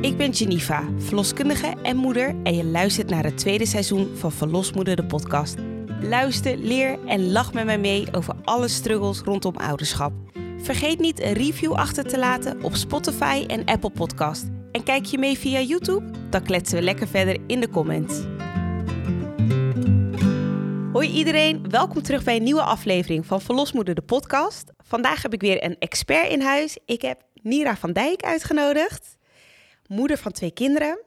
Ik 0.00 0.16
ben 0.16 0.34
Geneva, 0.34 0.84
verloskundige 0.98 1.74
en 1.82 1.96
moeder 1.96 2.34
en 2.42 2.56
je 2.56 2.64
luistert 2.64 3.10
naar 3.10 3.24
het 3.24 3.38
tweede 3.38 3.66
seizoen 3.66 4.08
van 4.16 4.32
Verlosmoeder 4.32 4.96
de 4.96 5.04
podcast. 5.04 5.56
Luister, 6.00 6.56
leer 6.56 6.98
en 7.06 7.32
lach 7.32 7.52
met 7.52 7.64
mij 7.64 7.78
mee 7.78 8.06
over 8.12 8.34
alle 8.44 8.68
struggles 8.68 9.20
rondom 9.20 9.56
ouderschap. 9.56 10.12
Vergeet 10.58 10.98
niet 10.98 11.20
een 11.20 11.32
review 11.32 11.72
achter 11.72 12.04
te 12.04 12.18
laten 12.18 12.62
op 12.62 12.74
Spotify 12.74 13.44
en 13.46 13.64
Apple 13.64 13.90
Podcast. 13.90 14.46
En 14.72 14.82
kijk 14.82 15.04
je 15.04 15.18
mee 15.18 15.38
via 15.38 15.60
YouTube? 15.60 16.10
Dan 16.30 16.42
kletsen 16.42 16.78
we 16.78 16.84
lekker 16.84 17.08
verder 17.08 17.36
in 17.46 17.60
de 17.60 17.68
comments. 17.68 18.20
Hoi 20.92 21.08
iedereen, 21.08 21.70
welkom 21.70 22.02
terug 22.02 22.24
bij 22.24 22.36
een 22.36 22.42
nieuwe 22.42 22.62
aflevering 22.62 23.26
van 23.26 23.40
Verlosmoeder 23.40 23.94
de 23.94 24.02
podcast. 24.02 24.70
Vandaag 24.78 25.22
heb 25.22 25.32
ik 25.32 25.40
weer 25.40 25.64
een 25.64 25.78
expert 25.78 26.28
in 26.28 26.40
huis. 26.40 26.78
Ik 26.84 27.02
heb 27.02 27.22
Nira 27.34 27.76
van 27.76 27.92
Dijk 27.92 28.22
uitgenodigd, 28.22 29.16
moeder 29.86 30.18
van 30.18 30.32
twee 30.32 30.50
kinderen, 30.50 31.02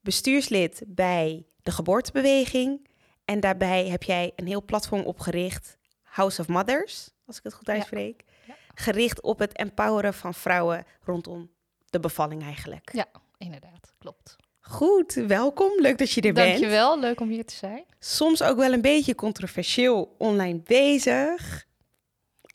bestuurslid 0.00 0.82
bij 0.86 1.46
de 1.62 1.70
geboortebeweging 1.70 2.88
en 3.24 3.40
daarbij 3.40 3.86
heb 3.86 4.02
jij 4.02 4.32
een 4.36 4.46
heel 4.46 4.64
platform 4.64 5.02
opgericht, 5.02 5.76
House 6.02 6.40
of 6.40 6.48
Mothers, 6.48 7.10
als 7.26 7.36
ik 7.36 7.44
het 7.44 7.54
goed 7.54 7.68
uitspreek. 7.68 8.24
Ja. 8.46 8.54
Gericht 8.74 9.22
op 9.22 9.38
het 9.38 9.52
empoweren 9.52 10.14
van 10.14 10.34
vrouwen 10.34 10.84
rondom 11.02 11.50
de 11.90 12.00
bevalling 12.00 12.42
eigenlijk. 12.42 12.90
Ja, 12.92 13.06
inderdaad. 13.38 13.92
Klopt. 13.98 14.36
Goed, 14.68 15.14
welkom. 15.14 15.72
Leuk 15.80 15.98
dat 15.98 16.10
je 16.10 16.20
er 16.20 16.32
bent. 16.32 16.48
Dankjewel. 16.48 17.00
Leuk 17.00 17.20
om 17.20 17.28
hier 17.28 17.44
te 17.44 17.54
zijn. 17.54 17.84
Soms 17.98 18.42
ook 18.42 18.56
wel 18.56 18.72
een 18.72 18.80
beetje 18.80 19.14
controversieel 19.14 20.14
online 20.18 20.58
bezig. 20.58 21.66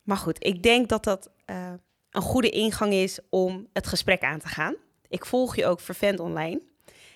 Maar 0.03 0.17
goed, 0.17 0.45
ik 0.45 0.63
denk 0.63 0.89
dat 0.89 1.03
dat 1.03 1.29
eh, 1.45 1.73
een 2.09 2.21
goede 2.21 2.49
ingang 2.49 2.93
is 2.93 3.19
om 3.29 3.67
het 3.73 3.87
gesprek 3.87 4.23
aan 4.23 4.39
te 4.39 4.47
gaan. 4.47 4.75
Ik 5.07 5.25
volg 5.25 5.55
je 5.55 5.65
ook 5.65 5.79
vervent 5.79 6.19
online. 6.19 6.61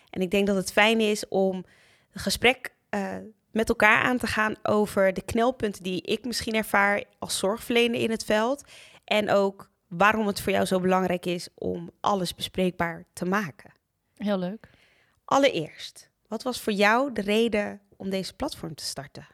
En 0.09 0.21
ik 0.21 0.31
denk 0.31 0.47
dat 0.47 0.55
het 0.55 0.71
fijn 0.71 0.99
is 0.99 1.27
om 1.27 1.65
het 2.11 2.21
gesprek 2.21 2.73
eh, 2.89 3.15
met 3.51 3.69
elkaar 3.69 4.03
aan 4.03 4.17
te 4.17 4.27
gaan 4.27 4.55
over 4.63 5.13
de 5.13 5.21
knelpunten 5.21 5.83
die 5.83 6.01
ik 6.01 6.25
misschien 6.25 6.55
ervaar 6.55 7.03
als 7.19 7.37
zorgverlener 7.37 7.99
in 7.99 8.11
het 8.11 8.23
veld. 8.23 8.63
En 9.03 9.29
ook 9.29 9.69
waarom 9.87 10.27
het 10.27 10.41
voor 10.41 10.51
jou 10.51 10.65
zo 10.65 10.79
belangrijk 10.79 11.25
is 11.25 11.47
om 11.55 11.91
alles 11.99 12.35
bespreekbaar 12.35 13.03
te 13.13 13.25
maken. 13.25 13.71
Heel 14.17 14.37
leuk. 14.37 14.73
Allereerst, 15.25 16.09
wat 16.27 16.43
was 16.43 16.59
voor 16.59 16.73
jou 16.73 17.13
de 17.13 17.21
reden 17.21 17.81
om 17.97 18.09
deze 18.09 18.33
platform 18.33 18.75
te 18.75 18.83
starten? 18.83 19.27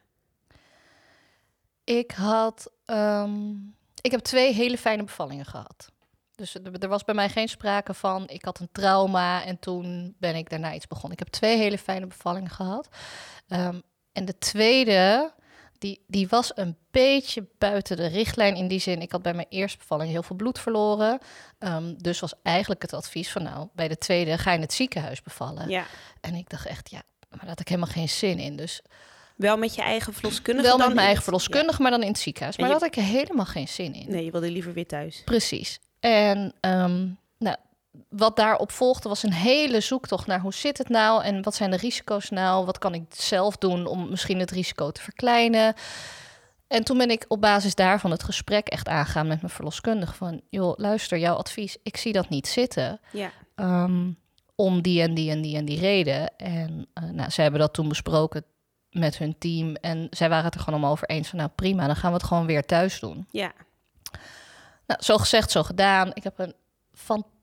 Ik 1.83 2.11
had... 2.11 2.71
ehm, 2.85 3.53
ik 4.01 4.11
heb 4.11 4.19
twee 4.19 4.53
hele 4.53 4.77
fijne 4.77 5.03
bevallingen 5.03 5.45
gehad. 5.45 5.91
Dus 6.35 6.55
er 6.55 6.87
was 6.87 7.03
bij 7.03 7.15
mij 7.15 7.29
geen 7.29 7.49
sprake 7.49 7.93
van... 7.93 8.27
ik 8.27 8.45
had 8.45 8.59
een 8.59 8.71
trauma 8.71 9.43
en 9.43 9.59
toen 9.59 10.15
ben 10.19 10.35
ik 10.35 10.49
daarna 10.49 10.73
iets 10.73 10.87
begonnen. 10.87 11.11
Ik 11.11 11.19
heb 11.19 11.27
twee 11.27 11.57
hele 11.57 11.77
fijne 11.77 12.07
bevallingen 12.07 12.49
gehad. 12.49 12.87
Ehm, 13.47 13.79
en 14.11 14.25
de 14.25 14.37
tweede, 14.37 15.33
die, 15.81 16.03
die 16.07 16.27
was 16.27 16.51
een 16.55 16.77
beetje 16.91 17.47
buiten 17.57 17.97
de 17.97 18.05
richtlijn 18.07 18.55
in 18.55 18.67
die 18.67 18.79
zin. 18.79 19.01
Ik 19.01 19.11
had 19.11 19.21
bij 19.21 19.33
mijn 19.33 19.47
eerste 19.49 19.77
bevalling 19.77 20.11
heel 20.11 20.23
veel 20.23 20.35
bloed 20.35 20.59
verloren. 20.59 21.19
Ehm, 21.59 21.93
dus 21.97 22.19
was 22.19 22.33
eigenlijk 22.43 22.81
het 22.81 22.93
advies 22.93 23.31
van... 23.31 23.43
nou, 23.43 23.67
bij 23.73 23.87
de 23.87 23.97
tweede 23.97 24.37
ga 24.37 24.49
je 24.51 24.55
in 24.55 24.61
het 24.63 24.73
ziekenhuis 24.73 25.21
bevallen. 25.21 25.69
Ja. 25.69 25.85
En 26.21 26.35
ik 26.35 26.49
dacht 26.49 26.65
echt, 26.65 26.89
ja, 26.89 27.01
maar 27.29 27.39
daar 27.39 27.49
had 27.49 27.59
ik 27.59 27.67
helemaal 27.67 27.89
geen 27.93 28.09
zin 28.09 28.39
in. 28.39 28.55
Dus 28.55 28.81
Wel 29.35 29.57
met 29.57 29.75
je 29.75 29.81
eigen 29.81 30.13
verloskundige? 30.13 30.67
wel 30.67 30.77
met 30.77 30.87
mijn 30.87 31.05
eigen 31.05 31.23
verloskundige, 31.23 31.81
maar 31.81 31.91
dan 31.91 32.01
in 32.01 32.07
het 32.07 32.19
ziekenhuis. 32.19 32.55
En 32.55 32.61
Maar 32.63 32.73
je- 32.73 32.79
daar 32.79 32.89
had 32.89 32.97
ik 32.97 33.03
helemaal 33.05 33.45
geen 33.45 33.67
zin 33.67 33.93
in. 33.93 34.09
Nee, 34.09 34.25
je 34.25 34.31
wilde 34.31 34.51
liever 34.51 34.73
weer 34.73 34.87
thuis. 34.87 35.21
Precies. 35.25 35.79
En 35.99 36.53
ehm, 36.59 37.07
nou, 37.37 37.55
wat 38.09 38.35
daarop 38.35 38.71
volgde 38.71 39.09
was 39.09 39.23
een 39.23 39.33
hele 39.33 39.79
zoektocht 39.79 40.27
naar 40.27 40.39
hoe 40.39 40.53
zit 40.53 40.77
het 40.77 40.89
nou 40.89 41.23
en 41.23 41.41
wat 41.41 41.55
zijn 41.55 41.71
de 41.71 41.77
risico's 41.77 42.29
nou? 42.29 42.65
Wat 42.65 42.77
kan 42.77 42.93
ik 42.93 43.03
zelf 43.09 43.57
doen 43.57 43.85
om 43.85 44.09
misschien 44.09 44.39
het 44.39 44.51
risico 44.51 44.91
te 44.91 45.01
verkleinen? 45.01 45.73
En 46.67 46.83
toen 46.83 46.97
ben 46.97 47.09
ik 47.09 47.25
op 47.27 47.41
basis 47.41 47.75
daarvan 47.75 48.11
het 48.11 48.23
gesprek 48.23 48.67
echt 48.67 48.87
aangaan 48.87 49.27
met 49.27 49.41
mijn 49.41 49.53
verloskundige 49.53 50.13
van, 50.13 50.41
joh, 50.49 50.77
luister, 50.77 51.17
jouw 51.17 51.35
advies, 51.35 51.77
ik 51.83 51.97
zie 51.97 52.13
dat 52.13 52.29
niet 52.29 52.47
zitten. 52.47 52.99
Ja. 53.11 53.31
Ehm, 53.55 54.09
om 54.55 54.81
die 54.81 55.01
en 55.01 55.13
die 55.13 55.31
en 55.31 55.41
die 55.41 55.57
en 55.57 55.65
die 55.65 55.79
reden. 55.79 56.37
En 56.37 56.87
eh 56.93 57.03
nou, 57.03 57.31
zij 57.31 57.43
hebben 57.43 57.61
dat 57.61 57.73
toen 57.73 57.87
besproken 57.87 58.45
met 58.89 59.17
hun 59.17 59.37
team. 59.37 59.75
En 59.75 60.07
zij 60.09 60.29
waren 60.29 60.45
het 60.45 60.55
er 60.55 60.59
gewoon 60.59 60.83
om 60.83 60.89
over 60.89 61.07
eens 61.07 61.29
van... 61.29 61.37
nou 61.37 61.49
prima, 61.55 61.85
dan 61.85 61.95
gaan 61.95 62.11
we 62.11 62.17
het 62.17 62.27
gewoon 62.27 62.45
weer 62.45 62.65
thuis 62.65 62.99
doen. 62.99 63.27
Ja. 63.31 63.51
Nou, 64.87 65.03
zo 65.03 65.17
gezegd, 65.17 65.51
zo 65.51 65.63
gedaan. 65.63 66.11
Ik 66.13 66.23
heb 66.23 66.39
een 66.39 66.53
fantastische 66.93 67.40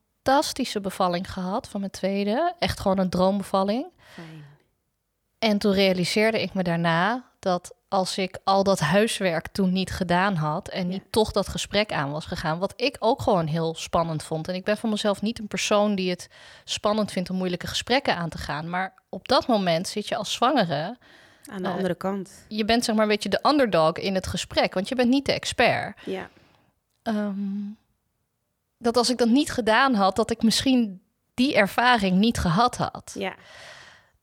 bevalling 0.83 1.33
gehad 1.33 1.69
van 1.69 1.81
mijn 1.81 1.93
tweede. 1.93 2.55
Echt 2.59 2.81
gewoon 2.81 2.99
een 2.99 3.11
droombevalling. 3.11 3.87
Fijn. 4.13 4.45
En 5.39 5.59
toen 5.59 5.73
realiseerde 5.73 6.43
ik 6.43 6.55
me 6.55 6.63
daarna 6.63 7.25
dat 7.39 7.75
als 7.89 8.19
ik 8.19 8.39
al 8.45 8.63
dat 8.65 8.81
huiswerk 8.81 9.49
toen 9.49 9.73
niet 9.73 9.91
gedaan 9.91 10.35
had 10.35 10.69
en 10.69 10.89
niet 10.89 11.03
Ja. 11.03 11.09
toch 11.11 11.33
dat 11.33 11.49
gesprek 11.49 11.93
aan 11.93 12.11
was 12.11 12.27
gegaan, 12.27 12.59
wat 12.59 12.73
ik 12.77 12.97
ook 12.99 13.23
gewoon 13.23 13.47
heel 13.47 13.75
spannend 13.75 14.23
vond. 14.23 14.49
En 14.49 14.55
ik 14.55 14.65
ben 14.65 14.77
van 14.77 14.91
mezelf 14.91 15.23
niet 15.23 15.39
een 15.39 15.47
persoon 15.49 15.95
die 15.95 16.11
het 16.11 16.29
spannend 16.65 17.13
vindt 17.13 17.31
om 17.31 17.37
moeilijke 17.37 17.67
gesprekken 17.67 18.17
aan 18.17 18.29
te 18.29 18.39
gaan. 18.39 18.71
Maar 18.71 18.95
op 19.09 19.29
dat 19.29 19.47
moment 19.47 19.89
zit 19.89 20.09
je 20.09 20.17
als 20.17 20.33
zwangere, 20.33 20.97
Aan 21.51 21.63
de 21.63 21.69
Eh, 21.69 21.75
andere 21.75 21.95
kant. 21.95 22.31
je 22.49 22.65
bent 22.65 22.85
zeg 22.85 22.95
maar 22.95 23.05
een 23.05 23.11
beetje 23.11 23.29
de 23.29 23.41
underdog 23.49 23.93
in 23.93 24.15
het 24.15 24.27
gesprek, 24.27 24.75
want 24.75 24.89
je 24.89 24.95
bent 24.95 25.09
niet 25.09 25.27
de 25.27 25.33
expert. 25.33 25.99
Ja. 26.05 26.29
Ehm, 27.03 27.37
dat 28.79 28.97
als 28.97 29.11
ik 29.11 29.19
dat 29.19 29.29
niet 29.29 29.53
gedaan 29.53 29.95
had, 29.95 30.17
dat 30.17 30.31
ik 30.31 30.43
misschien 30.43 31.03
die 31.35 31.55
ervaring 31.57 32.17
niet 32.17 32.39
gehad 32.39 32.77
had. 32.77 33.15
Ja. 33.19 33.35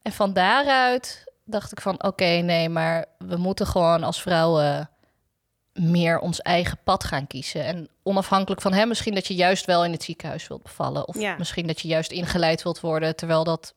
En 0.01 0.11
van 0.11 0.33
daaruit 0.33 1.33
dacht 1.43 1.71
ik 1.71 1.81
van 1.81 2.03
oké, 2.03 2.25
nee, 2.25 2.69
maar 2.69 3.05
we 3.17 3.37
moeten 3.37 3.67
gewoon 3.67 4.03
als 4.03 4.21
vrouwen 4.21 4.89
meer 5.73 6.19
ons 6.19 6.41
eigen 6.41 6.77
pad 6.83 7.03
gaan 7.03 7.27
kiezen. 7.27 7.65
En 7.65 7.89
onafhankelijk 8.03 8.61
van 8.61 8.73
hem, 8.73 8.87
misschien 8.87 9.13
dat 9.13 9.27
je 9.27 9.35
juist 9.35 9.65
wel 9.65 9.85
in 9.85 9.91
het 9.91 10.03
ziekenhuis 10.03 10.47
wilt 10.47 10.63
bevallen. 10.63 11.07
Of 11.07 11.19
Ja. 11.19 11.35
misschien 11.37 11.67
dat 11.67 11.79
je 11.81 11.87
juist 11.87 12.11
ingeleid 12.11 12.63
wilt 12.63 12.79
worden, 12.79 13.15
terwijl 13.15 13.43
dat 13.43 13.73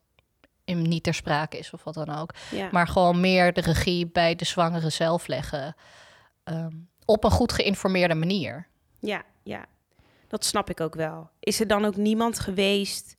in- 0.65 0.81
niet 0.81 1.03
ter 1.03 1.13
sprake 1.13 1.57
is 1.57 1.71
of 1.73 1.83
wat 1.83 1.93
dan 1.93 2.15
ook. 2.15 2.33
Ja. 2.51 2.69
Maar 2.71 2.87
gewoon 2.87 3.19
meer 3.19 3.53
de 3.53 3.61
regie 3.61 4.07
bij 4.07 4.35
de 4.35 4.45
zwangere 4.45 4.89
zelf 4.89 5.27
leggen. 5.27 5.75
ehm, 6.43 6.71
op 7.05 7.23
een 7.23 7.31
goed 7.31 7.51
geïnformeerde 7.53 8.15
manier. 8.15 8.67
Ja, 8.99 9.23
ja. 9.43 9.65
Dat 10.29 10.45
snap 10.45 10.69
ik 10.69 10.79
ook 10.79 10.95
wel. 10.95 11.29
Is 11.39 11.59
er 11.59 11.67
dan 11.67 11.85
ook 11.85 11.95
niemand 11.95 12.39
geweest 12.39 13.17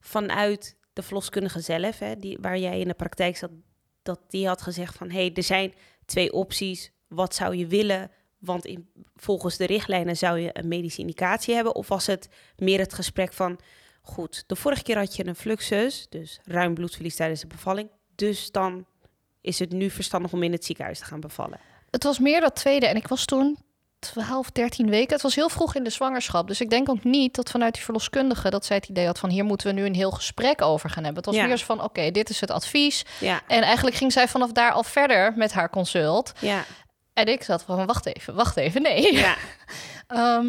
vanuit 0.00 0.76
de 0.92 1.02
verloskundige 1.02 1.60
zelf, 1.60 1.98
hè, 1.98 2.16
die, 2.16 2.38
waar 2.40 2.58
jij 2.58 2.80
in 2.80 2.88
de 2.88 2.94
praktijk 2.94 3.36
zat, 3.36 3.50
dat 4.02 4.20
die 4.28 4.46
had 4.46 4.62
gezegd 4.62 4.96
van, 4.96 5.10
hé, 5.10 5.20
hey, 5.20 5.34
er 5.34 5.42
zijn 5.42 5.74
twee 6.04 6.32
opties. 6.32 6.92
Wat 7.08 7.34
zou 7.34 7.56
je 7.56 7.66
willen? 7.66 8.10
Want 8.38 8.64
in, 8.64 8.90
volgens 9.16 9.56
de 9.56 9.66
richtlijnen 9.66 10.16
zou 10.16 10.38
je 10.38 10.50
een 10.52 10.68
medische 10.68 11.00
indicatie 11.00 11.54
hebben. 11.54 11.74
Of 11.74 11.88
was 11.88 12.06
het 12.06 12.28
meer 12.56 12.78
het 12.78 12.94
gesprek 12.94 13.32
van, 13.32 13.60
goed, 14.02 14.44
de 14.46 14.56
vorige 14.56 14.82
keer 14.82 14.98
had 14.98 15.16
je 15.16 15.26
een 15.26 15.36
fluxus, 15.36 16.06
dus 16.08 16.40
ruim 16.44 16.74
bloedverlies 16.74 17.16
tijdens 17.16 17.40
de 17.40 17.46
bevalling. 17.46 17.90
Dus 18.14 18.50
dan 18.50 18.86
is 19.40 19.58
het 19.58 19.72
nu 19.72 19.90
verstandig 19.90 20.32
om 20.32 20.42
in 20.42 20.52
het 20.52 20.64
ziekenhuis 20.64 20.98
te 20.98 21.04
gaan 21.04 21.20
bevallen. 21.20 21.60
Het 21.90 22.04
was 22.04 22.18
meer 22.18 22.40
dat 22.40 22.56
tweede. 22.56 22.86
En 22.86 22.96
ik 22.96 23.06
was 23.06 23.24
toen 23.24 23.58
12, 24.00 24.50
13 24.50 24.90
weken. 24.90 25.12
Het 25.12 25.22
was 25.22 25.34
heel 25.34 25.48
vroeg 25.48 25.74
in 25.74 25.84
de 25.84 25.90
zwangerschap. 25.90 26.46
Dus 26.48 26.60
ik 26.60 26.70
denk 26.70 26.88
ook 26.88 27.04
niet 27.04 27.34
dat 27.34 27.50
vanuit 27.50 27.74
die 27.74 27.82
verloskundige... 27.82 28.50
dat 28.50 28.64
zij 28.64 28.76
het 28.76 28.88
idee 28.88 29.06
had 29.06 29.18
van... 29.18 29.30
hier 29.30 29.44
moeten 29.44 29.66
we 29.66 29.72
nu 29.72 29.84
een 29.86 29.94
heel 29.94 30.10
gesprek 30.10 30.62
over 30.62 30.90
gaan 30.90 31.04
hebben. 31.04 31.22
Het 31.22 31.32
was 31.32 31.40
Ja. 31.40 31.46
meer 31.46 31.56
zo 31.56 31.64
van, 31.64 31.82
oké, 31.82 32.10
dit 32.10 32.30
is 32.30 32.40
het 32.40 32.50
advies. 32.50 33.04
Ja, 33.18 33.40
En 33.46 33.62
eigenlijk 33.62 33.96
ging 33.96 34.12
zij 34.12 34.28
vanaf 34.28 34.52
daar 34.52 34.72
al 34.72 34.82
verder 34.82 35.32
met 35.36 35.52
haar 35.52 35.70
consult. 35.70 36.32
ja, 36.38 36.64
En 37.14 37.26
ik 37.26 37.42
zat 37.42 37.62
van, 37.62 37.86
wacht 37.86 38.06
even, 38.06 38.34
wacht 38.34 38.56
even, 38.56 38.82
nee. 38.82 39.14
ja, 39.16 39.34
Ehm, 40.06 40.46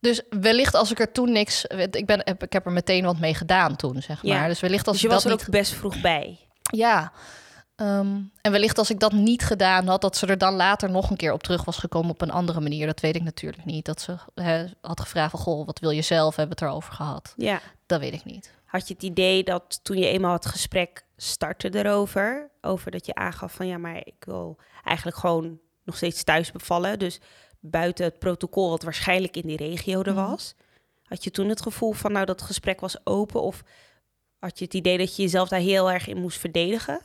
dus 0.00 0.22
wellicht 0.30 0.74
als 0.74 0.90
ik 0.90 1.00
er 1.00 1.12
toen 1.12 1.32
niks... 1.32 1.64
Ik, 1.90 2.06
ben, 2.06 2.24
ik 2.38 2.52
heb 2.52 2.66
er 2.66 2.72
meteen 2.72 3.04
wat 3.04 3.18
mee 3.18 3.34
gedaan 3.34 3.76
toen, 3.76 4.02
zeg 4.02 4.18
Ja. 4.22 4.38
maar. 4.38 4.48
Dus 4.48 4.60
wellicht 4.60 4.86
als 4.86 4.92
dus 4.92 5.00
je 5.02 5.08
ik 5.08 5.14
was 5.14 5.22
dat 5.22 5.32
er 5.32 5.38
niet 5.38 5.46
ook 5.46 5.54
best 5.60 5.72
vroeg 5.72 6.00
bij. 6.00 6.38
Ja. 6.62 7.12
Ehm, 7.76 8.20
en 8.40 8.52
wellicht 8.52 8.78
als 8.78 8.90
ik 8.90 9.00
dat 9.00 9.12
niet 9.12 9.42
gedaan 9.44 9.86
had, 9.86 10.00
dat 10.00 10.16
ze 10.16 10.26
er 10.26 10.38
dan 10.38 10.54
later 10.54 10.90
nog 10.90 11.10
een 11.10 11.16
keer 11.16 11.32
op 11.32 11.42
terug 11.42 11.64
was 11.64 11.76
gekomen 11.76 12.10
op 12.10 12.20
een 12.20 12.30
andere 12.30 12.60
manier. 12.60 12.86
Dat 12.86 13.00
weet 13.00 13.16
ik 13.16 13.22
natuurlijk 13.22 13.64
niet. 13.64 13.84
Dat 13.84 14.00
ze 14.00 14.16
had 14.80 15.00
gevraagd 15.00 15.30
van, 15.30 15.40
goh, 15.40 15.66
wat 15.66 15.78
wil 15.78 15.90
je 15.90 16.02
zelf? 16.02 16.36
Hebben 16.36 16.56
we 16.58 16.64
het 16.64 16.70
erover 16.72 16.92
gehad? 16.92 17.34
Ja. 17.36 17.60
Dat 17.86 18.00
weet 18.00 18.12
ik 18.12 18.24
niet. 18.24 18.52
Had 18.64 18.88
je 18.88 18.94
het 18.94 19.02
idee 19.02 19.44
dat 19.44 19.80
toen 19.82 19.96
je 19.98 20.06
eenmaal 20.08 20.32
het 20.32 20.46
gesprek 20.46 21.04
startte 21.16 21.74
erover, 21.78 22.50
over 22.60 22.90
dat 22.90 23.06
je 23.06 23.14
aangaf 23.14 23.52
van 23.52 23.66
ja, 23.66 23.78
maar 23.78 23.96
ik 23.96 24.14
wil 24.24 24.56
eigenlijk 24.84 25.16
gewoon 25.16 25.58
nog 25.84 25.96
steeds 25.96 26.24
thuis 26.24 26.52
bevallen. 26.52 26.98
Dus 26.98 27.20
buiten 27.60 28.04
het 28.04 28.18
protocol 28.18 28.70
wat 28.70 28.82
waarschijnlijk 28.82 29.36
in 29.36 29.46
die 29.46 29.56
regio 29.56 30.02
er 30.02 30.12
Mhm. 30.14 30.28
was. 30.30 30.54
Had 31.02 31.24
je 31.24 31.30
toen 31.30 31.48
het 31.48 31.62
gevoel 31.62 31.92
van 31.92 32.12
nou 32.12 32.26
dat 32.26 32.42
gesprek 32.42 32.80
was 32.80 32.96
open 33.06 33.42
of 33.42 33.62
had 34.38 34.58
je 34.58 34.64
het 34.64 34.74
idee 34.74 34.98
dat 34.98 35.16
je 35.16 35.22
jezelf 35.22 35.48
daar 35.48 35.60
heel 35.60 35.90
erg 35.90 36.06
in 36.06 36.16
moest 36.20 36.38
verdedigen? 36.38 37.00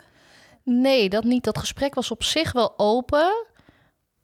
Nee, 0.70 1.10
dat 1.10 1.24
niet. 1.24 1.44
Dat 1.44 1.58
gesprek 1.58 1.94
was 1.96 2.12
op 2.12 2.24
zich 2.24 2.52
wel 2.52 2.74
open. 2.80 3.46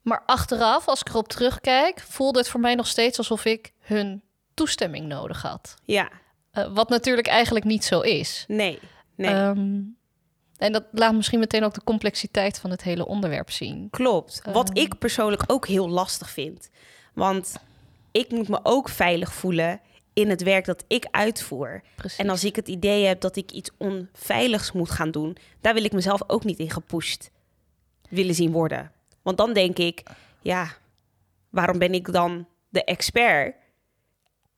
Maar 0.02 0.24
achteraf, 0.26 0.88
als 0.88 1.00
ik 1.00 1.10
erop 1.10 1.28
terugkijk, 1.28 2.00
voelde 2.00 2.40
het 2.40 2.50
voor 2.50 2.60
mij 2.60 2.76
nog 2.76 2.88
steeds 2.88 3.18
alsof 3.18 3.46
ik 3.46 3.74
hun 3.80 4.22
toestemming 4.54 5.06
nodig 5.08 5.42
had. 5.42 5.74
Ja, 5.86 6.10
Eh, 6.52 6.74
wat 6.74 6.90
natuurlijk 6.90 7.28
eigenlijk 7.28 7.66
niet 7.66 7.84
zo 7.86 8.00
is. 8.00 8.46
nee, 8.48 8.80
nee. 9.16 9.30
Ehm, 9.34 9.80
en 10.58 10.72
dat 10.72 10.84
laat 10.92 11.14
misschien 11.14 11.40
meteen 11.40 11.64
ook 11.64 11.74
de 11.74 11.84
complexiteit 11.84 12.60
van 12.60 12.70
het 12.70 12.84
hele 12.84 13.06
onderwerp 13.06 13.52
zien. 13.52 13.88
Klopt. 13.90 14.42
Wat 14.52 14.70
Ehm. 14.70 14.78
ik 14.78 14.98
persoonlijk 15.00 15.44
ook 15.48 15.68
heel 15.68 15.90
lastig 15.90 16.30
vind. 16.30 16.70
Want 17.14 17.56
ik 18.12 18.32
moet 18.32 18.48
me 18.48 18.60
ook 18.64 18.90
veilig 18.90 19.34
voelen 19.34 19.82
in 20.14 20.30
het 20.30 20.44
werk 20.44 20.66
dat 20.66 20.84
ik 20.88 21.08
uitvoer. 21.12 21.82
Precies. 21.96 22.18
En 22.20 22.30
als 22.30 22.44
ik 22.44 22.56
het 22.56 22.68
idee 22.68 23.06
heb 23.06 23.22
dat 23.22 23.36
ik 23.36 23.52
iets 23.52 23.70
onveiligs 23.78 24.72
moet 24.72 24.92
gaan 24.92 25.12
doen, 25.12 25.38
daar 25.62 25.74
wil 25.74 25.84
ik 25.84 25.94
mezelf 25.94 26.22
ook 26.28 26.44
niet 26.44 26.60
in 26.60 26.70
gepusht 26.70 27.32
willen 28.10 28.36
zien 28.36 28.52
worden. 28.52 28.92
Want 29.22 29.38
dan 29.38 29.54
denk 29.54 29.78
ik, 29.78 30.04
ja, 30.42 30.68
waarom 31.50 31.80
ben 31.80 31.94
ik 31.94 32.12
dan 32.12 32.48
de 32.70 32.84
expert? 32.84 33.56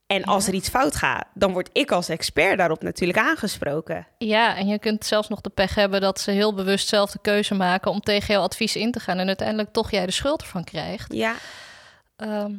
En 0.07 0.24
als 0.24 0.48
er 0.48 0.54
iets 0.54 0.69
fout 0.69 0.96
gaat, 0.96 1.25
dan 1.34 1.54
word 1.54 1.69
ik 1.74 1.92
als 1.92 2.10
expert 2.10 2.57
daarop 2.57 2.84
natuurlijk 2.84 3.19
aangesproken. 3.19 4.07
Ja, 4.18 4.56
en 4.56 4.68
je 4.68 4.80
kunt 4.80 5.06
zelfs 5.06 5.28
nog 5.28 5.42
de 5.42 5.50
pech 5.50 5.75
hebben 5.75 6.02
dat 6.02 6.19
ze 6.19 6.31
heel 6.31 6.54
bewust 6.54 6.88
zelf 6.88 7.12
de 7.12 7.19
keuze 7.22 7.54
maken 7.54 7.92
om 7.92 8.00
tegen 8.00 8.34
jouw 8.34 8.44
advies 8.44 8.75
in 8.75 8.92
te 8.92 9.00
gaan 9.00 9.18
en 9.18 9.28
uiteindelijk 9.28 9.74
toch 9.74 9.92
jij 9.92 10.06
de 10.06 10.12
schuld 10.12 10.42
ervan 10.42 10.63
krijgt. 10.63 11.13
Ja, 11.13 11.36
Ehm, 12.16 12.54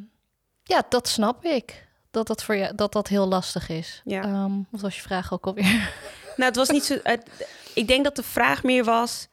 ja, 0.62 0.82
dat 0.88 1.08
snap 1.08 1.44
ik. 1.44 1.85
Dat 2.16 2.26
dat 2.26 2.42
voor 2.44 2.54
je 2.56 2.72
dat 2.74 2.92
dat 2.92 3.08
heel 3.08 3.26
lastig 3.26 3.68
is. 3.68 4.02
Ja. 4.04 4.48
Wat 4.70 4.80
was 4.80 4.94
je 4.96 5.02
vraag 5.02 5.32
ook 5.32 5.46
alweer? 5.46 5.92
Nou, 6.36 6.48
het 6.48 6.56
was 6.56 6.68
niet 6.68 6.84
zo. 6.84 6.98
het- 7.02 7.46
ik 7.74 7.88
denk 7.88 8.04
dat 8.04 8.16
de 8.16 8.22
vraag 8.22 8.62
meer 8.62 8.84
was. 8.84 9.28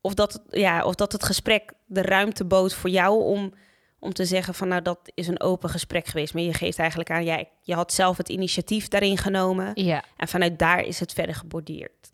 Of 0.00 0.14
dat, 0.14 0.32
het- 0.32 0.42
ja, 0.50 0.84
of 0.84 0.94
dat 0.94 1.12
het 1.12 1.24
gesprek 1.24 1.72
de 1.86 2.02
ruimte 2.02 2.44
bood 2.44 2.74
voor 2.74 2.90
jou 2.90 3.22
om, 3.24 3.54
om 3.98 4.12
te 4.12 4.24
zeggen 4.24 4.54
van 4.54 4.68
nou 4.68 4.82
dat 4.82 4.98
is 5.14 5.26
een 5.28 5.40
open 5.40 5.70
gesprek 5.70 6.06
geweest. 6.06 6.34
Maar 6.34 6.42
je 6.42 6.54
geeft 6.54 6.78
eigenlijk 6.78 7.10
aan, 7.10 7.24
jij, 7.24 7.48
je 7.62 7.74
had 7.74 7.92
zelf 7.92 8.16
het 8.16 8.28
initiatief 8.28 8.88
daarin 8.88 9.18
genomen. 9.18 9.70
Ja, 9.74 10.04
En 10.16 10.28
vanuit 10.28 10.58
daar 10.58 10.80
is 10.84 11.00
het 11.00 11.12
verder 11.12 11.34
geborduurd. 11.34 12.11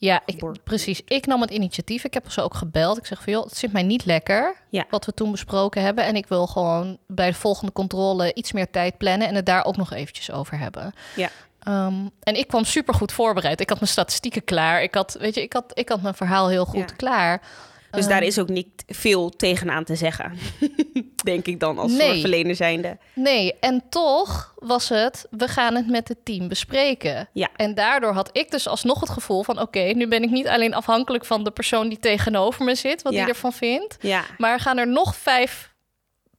Ja 0.00 0.20
ik, 0.26 0.42
precies. 0.64 1.00
Ik 1.04 1.26
nam 1.26 1.40
het 1.40 1.50
initiatief. 1.50 2.04
Ik 2.04 2.14
heb 2.14 2.30
ze 2.30 2.42
ook 2.42 2.54
gebeld. 2.54 2.98
Ik 2.98 3.06
zeg 3.06 3.22
van 3.22 3.32
joh, 3.32 3.44
het 3.44 3.56
zit 3.56 3.72
mij 3.72 3.82
niet 3.82 4.04
lekker 4.04 4.54
Ja. 4.68 4.84
wat 4.90 5.04
we 5.04 5.14
toen 5.14 5.30
besproken 5.30 5.82
hebben. 5.82 6.04
En 6.04 6.16
ik 6.16 6.26
wil 6.26 6.46
gewoon 6.46 6.98
bij 7.06 7.28
de 7.30 7.36
volgende 7.36 7.72
controle 7.72 8.34
iets 8.34 8.52
meer 8.52 8.70
tijd 8.70 8.98
plannen 8.98 9.28
en 9.28 9.34
het 9.34 9.46
daar 9.46 9.64
ook 9.64 9.76
nog 9.76 9.92
eventjes 9.92 10.30
over 10.30 10.58
hebben. 10.58 10.92
Ja. 11.16 11.28
Ehm, 11.62 11.94
en 12.22 12.34
ik 12.38 12.48
kwam 12.48 12.64
super 12.64 12.94
goed 12.94 13.12
voorbereid. 13.12 13.60
Ik 13.60 13.68
had 13.68 13.78
mijn 13.80 13.90
statistieken 13.92 14.44
klaar. 14.44 14.82
Ik 14.82 14.94
had, 14.94 15.16
weet 15.20 15.34
je, 15.34 15.42
ik 15.42 15.52
had, 15.52 15.64
ik 15.74 15.88
had 15.88 16.02
mijn 16.02 16.14
verhaal 16.14 16.48
heel 16.48 16.64
goed 16.64 16.90
Ja. 16.90 16.96
klaar. 16.96 17.42
Dus 17.90 18.00
Ehm, 18.00 18.08
daar 18.08 18.22
is 18.22 18.38
ook 18.38 18.48
niet 18.48 18.84
veel 18.86 19.30
tegenaan 19.30 19.84
te 19.84 19.94
zeggen. 19.96 20.32
denk 21.24 21.46
ik 21.46 21.60
dan 21.60 21.78
als 21.78 21.92
Nee. 21.92 22.06
zorgverlener 22.08 22.54
zijnde. 22.54 22.98
Nee, 23.14 23.54
en 23.60 23.82
toch 23.90 24.54
was 24.56 24.88
het, 24.88 25.26
we 25.30 25.48
gaan 25.48 25.74
het 25.74 25.88
met 25.88 26.08
het 26.08 26.24
team 26.24 26.48
bespreken. 26.48 27.28
Ja. 27.32 27.48
En 27.56 27.74
daardoor 27.74 28.12
had 28.12 28.30
ik 28.32 28.50
dus 28.50 28.68
alsnog 28.68 29.00
het 29.00 29.10
gevoel 29.10 29.42
van... 29.42 29.60
oké, 29.60 29.80
nu 29.80 30.08
ben 30.08 30.22
ik 30.22 30.30
niet 30.30 30.48
alleen 30.48 30.74
afhankelijk 30.74 31.24
van 31.24 31.44
de 31.44 31.50
persoon 31.50 31.88
die 31.88 31.98
tegenover 31.98 32.64
me 32.64 32.74
zit... 32.74 33.02
wat 33.02 33.12
Ja. 33.12 33.18
die 33.24 33.28
ervan 33.28 33.52
vindt, 33.52 33.96
Ja, 34.00 34.24
maar 34.38 34.60
gaan 34.60 34.78
er 34.78 34.88
nog 34.88 35.16
vijf 35.16 35.72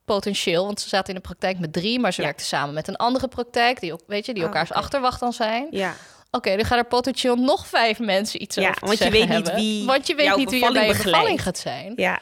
potentieel... 0.05 0.65
want 0.65 0.81
ze 0.81 0.89
zaten 0.89 1.09
in 1.09 1.15
de 1.15 1.27
praktijk 1.27 1.59
met 1.59 1.73
drie... 1.73 1.99
maar 1.99 2.13
ze 2.13 2.21
werkten 2.21 2.45
samen 2.45 2.73
met 2.73 2.87
een 2.87 2.95
andere 2.95 3.27
praktijk... 3.27 3.79
die, 3.79 3.93
ook, 3.93 4.01
weet 4.07 4.25
je, 4.25 4.33
die 4.33 4.43
Oh, 4.43 4.47
elkaars 4.49 4.71
achterwacht 4.71 5.19
dan 5.19 5.33
zijn. 5.33 5.67
ja. 5.71 5.93
Oké, 6.31 6.55
dan 6.55 6.65
gaan 6.65 6.77
er 6.77 6.85
potentieel 6.85 7.35
nog 7.35 7.67
vijf 7.67 7.99
mensen 7.99 8.41
iets 8.41 8.55
Ja, 8.55 8.69
over 8.69 8.85
want 8.87 8.97
je 8.97 9.09
weet 9.09 9.21
niet 9.21 9.29
hebben. 9.29 9.55
wie 9.55 9.85
Want 9.85 10.07
je 10.07 10.15
weet 10.15 10.25
jouw 10.25 10.37
niet 10.37 10.49
wie 10.49 10.65
er 10.65 10.73
bij 10.73 10.87
je 10.87 10.93
bevalling 11.03 11.41
gaat 11.43 11.57
zijn. 11.57 11.93
ja. 11.95 12.21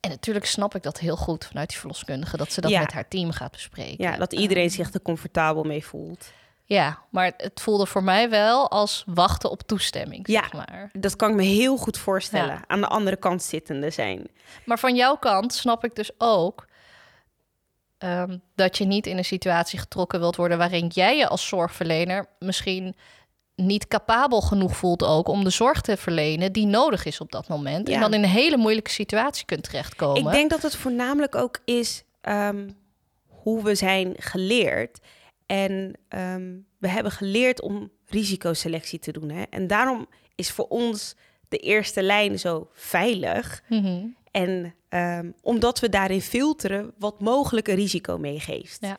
En 0.00 0.10
natuurlijk 0.10 0.46
snap 0.46 0.74
ik 0.74 0.82
dat 0.82 0.98
heel 0.98 1.16
goed 1.16 1.44
vanuit 1.44 1.68
die 1.68 1.78
verloskundige... 1.78 2.36
dat 2.36 2.52
ze 2.52 2.60
dat 2.60 2.70
Ja. 2.70 2.80
met 2.80 2.92
haar 2.92 3.08
team 3.08 3.30
gaat 3.30 3.50
bespreken. 3.52 4.04
ja, 4.04 4.16
dat 4.16 4.32
iedereen 4.32 4.70
zich 4.70 4.92
er 4.92 5.02
comfortabel 5.02 5.62
mee 5.62 5.84
voelt. 5.84 6.26
Ja, 6.64 6.98
maar 7.10 7.32
het 7.36 7.60
voelde 7.60 7.86
voor 7.86 8.02
mij 8.04 8.30
wel 8.30 8.70
als 8.70 9.02
wachten 9.06 9.50
op 9.50 9.62
toestemming, 9.62 10.28
Ja. 10.28 10.40
zeg 10.40 10.52
maar. 10.52 10.90
Dat 10.92 11.16
kan 11.16 11.30
ik 11.30 11.36
me 11.36 11.42
heel 11.42 11.76
goed 11.76 11.98
voorstellen. 11.98 12.54
Ja. 12.54 12.64
Aan 12.66 12.80
de 12.80 12.86
andere 12.88 13.16
kant 13.16 13.42
zittende 13.42 13.90
zijn. 13.90 14.26
Maar 14.64 14.78
van 14.78 14.94
jouw 14.96 15.16
kant 15.16 15.54
snap 15.54 15.84
ik 15.84 15.94
dus 15.94 16.10
ook 16.18 16.66
ehm, 18.04 18.38
dat 18.54 18.78
je 18.78 18.84
niet 18.84 19.06
in 19.06 19.18
een 19.18 19.24
situatie 19.24 19.78
getrokken 19.78 20.20
wilt 20.20 20.36
worden 20.36 20.58
waarin 20.58 20.86
jij 20.86 21.16
je 21.16 21.28
als 21.28 21.48
zorgverlener 21.48 22.26
misschien 22.38 22.94
niet 23.54 23.88
capabel 23.88 24.40
genoeg 24.40 24.76
voelt 24.76 25.02
ook 25.02 25.28
om 25.28 25.44
de 25.44 25.50
zorg 25.50 25.80
te 25.80 25.96
verlenen 25.96 26.52
die 26.52 26.66
nodig 26.66 27.04
is 27.04 27.20
op 27.20 27.32
dat 27.32 27.48
moment. 27.48 27.88
Ja. 27.88 27.94
En 27.94 28.00
dan 28.00 28.14
in 28.14 28.22
een 28.22 28.28
hele 28.28 28.56
moeilijke 28.56 28.90
situatie 28.90 29.44
kunt 29.44 29.62
terechtkomen. 29.62 30.26
Ik 30.26 30.32
denk 30.32 30.50
dat 30.50 30.62
het 30.62 30.76
voornamelijk 30.76 31.34
ook 31.34 31.58
is 31.64 32.04
ehm, 32.20 32.68
hoe 33.26 33.62
we 33.62 33.74
zijn 33.74 34.14
geleerd. 34.16 34.98
En 35.46 35.92
ehm, 36.08 36.52
we 36.78 36.88
hebben 36.88 37.12
geleerd 37.12 37.60
om 37.60 37.90
risicoselectie 38.06 38.98
te 38.98 39.12
doen. 39.12 39.30
Hè? 39.30 39.42
En 39.42 39.66
daarom 39.66 40.06
is 40.34 40.50
voor 40.50 40.66
ons 40.68 41.14
de 41.48 41.58
eerste 41.58 42.02
lijn 42.02 42.38
zo 42.38 42.68
veilig. 42.72 43.62
Mhm. 43.68 44.06
En 44.34 44.74
ehm, 44.88 45.30
omdat 45.42 45.80
we 45.80 45.88
daarin 45.88 46.20
filteren 46.22 46.92
wat 46.98 47.20
mogelijk 47.20 47.68
een 47.68 47.74
risico 47.74 48.18
meegeeft. 48.18 48.78
Ja. 48.80 48.96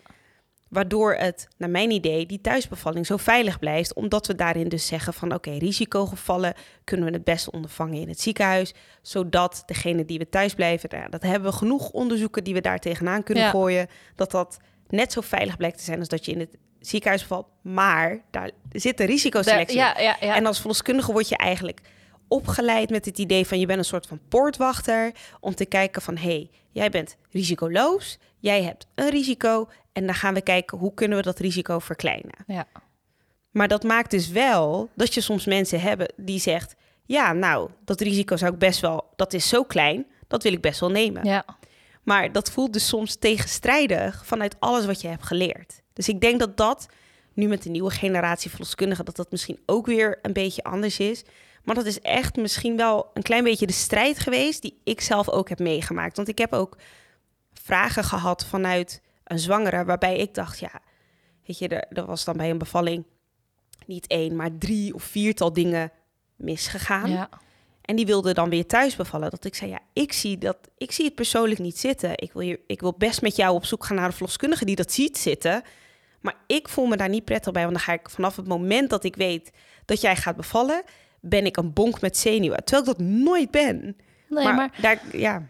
Waardoor 0.70 1.14
het, 1.14 1.48
naar 1.58 1.70
mijn 1.70 1.92
idee, 1.92 2.26
die 2.26 2.42
thuisbevalling 2.42 3.06
zo 3.06 3.18
veilig 3.18 3.60
blijft. 3.60 3.94
Omdat 3.94 4.28
we 4.28 4.36
daarin 4.36 4.70
dus 4.70 4.88
zeggen 4.88 5.14
van 5.14 5.34
oké, 5.34 5.52
risicogevallen 5.52 6.54
kunnen 6.84 7.06
we 7.06 7.14
het 7.14 7.24
beste 7.24 7.52
ondervangen 7.52 8.02
in 8.02 8.08
het 8.10 8.22
ziekenhuis. 8.22 8.74
Zodat 9.02 9.64
degene 9.66 10.06
die 10.06 10.18
we 10.20 10.30
thuis 10.30 10.54
blijven, 10.54 10.90
nou 10.92 11.10
dat 11.10 11.22
hebben 11.22 11.52
we 11.52 11.58
genoeg 11.58 11.90
onderzoeken 11.90 12.44
die 12.44 12.54
we 12.54 12.62
daar 12.62 12.80
tegenaan 12.80 13.24
kunnen 13.24 13.44
Ja. 13.44 13.50
gooien. 13.50 13.88
Dat 14.16 14.32
dat 14.32 14.58
net 14.88 15.12
zo 15.12 15.22
veilig 15.22 15.58
blijkt 15.58 15.78
te 15.78 15.84
zijn 15.84 16.00
als 16.00 16.08
dat 16.08 16.26
je 16.26 16.32
in 16.32 16.40
het 16.40 16.58
ziekenhuis 16.80 17.22
bevalt. 17.22 17.48
Maar 17.62 18.22
daar 18.32 18.52
zit 18.72 18.86
een 18.92 18.96
Daar- 18.96 19.08
risicoselectie. 19.08 19.78
ja. 19.78 20.20
En 20.20 20.46
als 20.46 20.58
verloskundige 20.60 21.12
word 21.12 21.30
je 21.30 21.38
eigenlijk 21.38 21.82
opgeleid 22.27 22.89
met 22.89 23.06
het 23.06 23.18
idee 23.18 23.48
van 23.48 23.60
je 23.60 23.66
bent 23.66 23.80
een 23.80 23.86
soort 23.86 24.07
van 24.07 24.19
poortwachter 24.30 25.12
om 25.39 25.56
te 25.56 25.66
kijken 25.66 26.01
van 26.01 26.18
hé, 26.18 26.30
hey, 26.30 26.50
jij 26.72 26.89
bent 26.89 27.18
risicoloos, 27.31 28.18
jij 28.39 28.63
hebt 28.63 28.88
een 28.95 29.10
risico 29.10 29.69
en 29.94 30.06
dan 30.06 30.16
gaan 30.16 30.33
we 30.33 30.42
kijken 30.42 30.77
hoe 30.77 30.94
kunnen 30.94 31.18
we 31.18 31.24
dat 31.24 31.39
risico 31.39 31.80
verkleinen. 31.80 32.36
ja. 32.48 32.68
Maar 33.51 33.68
dat 33.68 33.83
maakt 33.83 34.12
dus 34.12 34.30
wel 34.30 34.89
dat 34.95 35.13
je 35.13 35.22
soms 35.22 35.45
mensen 35.45 35.81
hebben 35.81 36.13
die 36.16 36.39
zegt 36.39 36.75
ja, 37.06 37.33
nou, 37.33 37.69
dat 37.86 38.01
risico 38.01 38.38
zou 38.38 38.54
ik 38.54 38.60
best 38.60 38.80
wel, 38.80 39.10
dat 39.16 39.33
is 39.33 39.50
zo 39.50 39.63
klein, 39.63 40.06
dat 40.27 40.44
wil 40.44 40.54
ik 40.54 40.62
best 40.62 40.80
wel 40.80 40.92
nemen. 40.92 41.25
ja. 41.25 41.45
Maar 42.04 42.31
dat 42.31 42.51
voelt 42.51 42.74
dus 42.74 42.88
soms 42.88 43.16
tegenstrijdig 43.16 44.25
vanuit 44.25 44.55
alles 44.60 44.86
wat 44.86 45.01
je 45.01 45.08
hebt 45.08 45.24
geleerd. 45.24 45.82
Dus 45.94 46.10
ik 46.10 46.22
denk 46.22 46.39
dat 46.39 46.58
dat 46.58 46.88
nu 47.34 47.48
met 47.48 47.63
de 47.63 47.70
nieuwe 47.70 47.89
generatie 47.89 48.50
verloskundigen, 48.50 49.05
dat 49.05 49.15
dat 49.15 49.32
misschien 49.32 49.60
ook 49.65 49.86
weer 49.86 50.20
een 50.22 50.34
beetje 50.34 50.63
anders 50.63 51.00
is. 51.00 51.24
Maar 51.65 51.75
dat 51.75 51.86
is 51.86 52.01
echt 52.01 52.36
misschien 52.36 52.77
wel 52.77 53.10
een 53.13 53.22
klein 53.22 53.43
beetje 53.43 53.67
de 53.67 53.74
strijd 53.74 54.19
geweest 54.19 54.62
die 54.62 54.81
ik 54.84 55.01
zelf 55.01 55.29
ook 55.29 55.50
heb 55.50 55.60
meegemaakt. 55.60 56.15
Want 56.15 56.27
ik 56.27 56.38
heb 56.38 56.53
ook 56.53 56.77
vragen 57.53 58.03
gehad 58.03 58.45
vanuit 58.45 59.01
een 59.24 59.39
zwangere 59.39 59.86
waarbij 59.86 60.17
ik 60.17 60.34
dacht, 60.34 60.60
ja, 60.60 60.72
weet 61.45 61.57
je, 61.57 61.67
er, 61.67 61.98
er 61.98 62.05
was 62.05 62.24
dan 62.24 62.38
bij 62.38 62.50
een 62.50 62.57
bevalling 62.57 63.05
niet 63.86 64.07
één, 64.07 64.36
maar 64.36 64.57
drie 64.57 64.93
of 64.93 65.03
viertal 65.03 65.53
dingen 65.53 65.91
misgegaan. 66.36 67.10
ja. 67.10 67.29
En 67.81 67.95
die 67.95 68.05
wilde 68.05 68.34
dan 68.34 68.50
weer 68.50 68.65
thuis 68.65 68.95
bevallen. 68.95 69.29
Dat 69.29 69.45
ik 69.45 69.55
zei, 69.55 69.72
ja, 69.72 69.79
ik 69.93 70.13
zie, 70.13 70.38
dat, 70.38 70.57
ik 70.77 70.91
zie 70.91 71.05
het 71.05 71.15
persoonlijk 71.15 71.60
niet 71.60 71.79
zitten. 71.79 72.12
Ik 72.15 72.34
wil, 72.34 72.41
je, 72.41 72.60
ik 72.67 72.81
wil 72.81 72.93
best 72.98 73.22
met 73.22 73.36
jou 73.36 73.55
op 73.55 73.65
zoek 73.65 73.86
gaan 73.86 73.95
naar 73.95 74.05
een 74.05 74.13
verloskundige 74.13 74.65
die 74.65 74.75
dat 74.75 74.91
ziet 74.91 75.17
zitten. 75.17 75.63
Maar 76.22 76.36
ik 76.48 76.69
voel 76.69 76.86
me 76.86 76.98
daar 76.98 77.10
niet 77.10 77.25
prettig 77.25 77.51
bij. 77.51 77.62
Want 77.62 77.75
dan 77.75 77.84
ga 77.84 77.93
ik 77.93 78.10
vanaf 78.10 78.36
het 78.36 78.48
moment 78.48 78.89
dat 78.89 79.03
ik 79.03 79.15
weet 79.15 79.51
dat 79.86 80.01
jij 80.01 80.15
gaat 80.15 80.36
bevallen... 80.36 80.84
ben 81.29 81.46
ik 81.46 81.58
een 81.58 81.74
bonk 81.74 82.01
met 82.01 82.17
zenuwen. 82.17 82.63
Terwijl 82.63 82.89
ik 82.89 82.98
dat 82.98 83.08
nooit 83.08 83.51
ben. 83.51 83.98
Nee, 84.29 84.53
maar, 84.53 84.72
daar, 84.82 85.01
ja, 85.12 85.44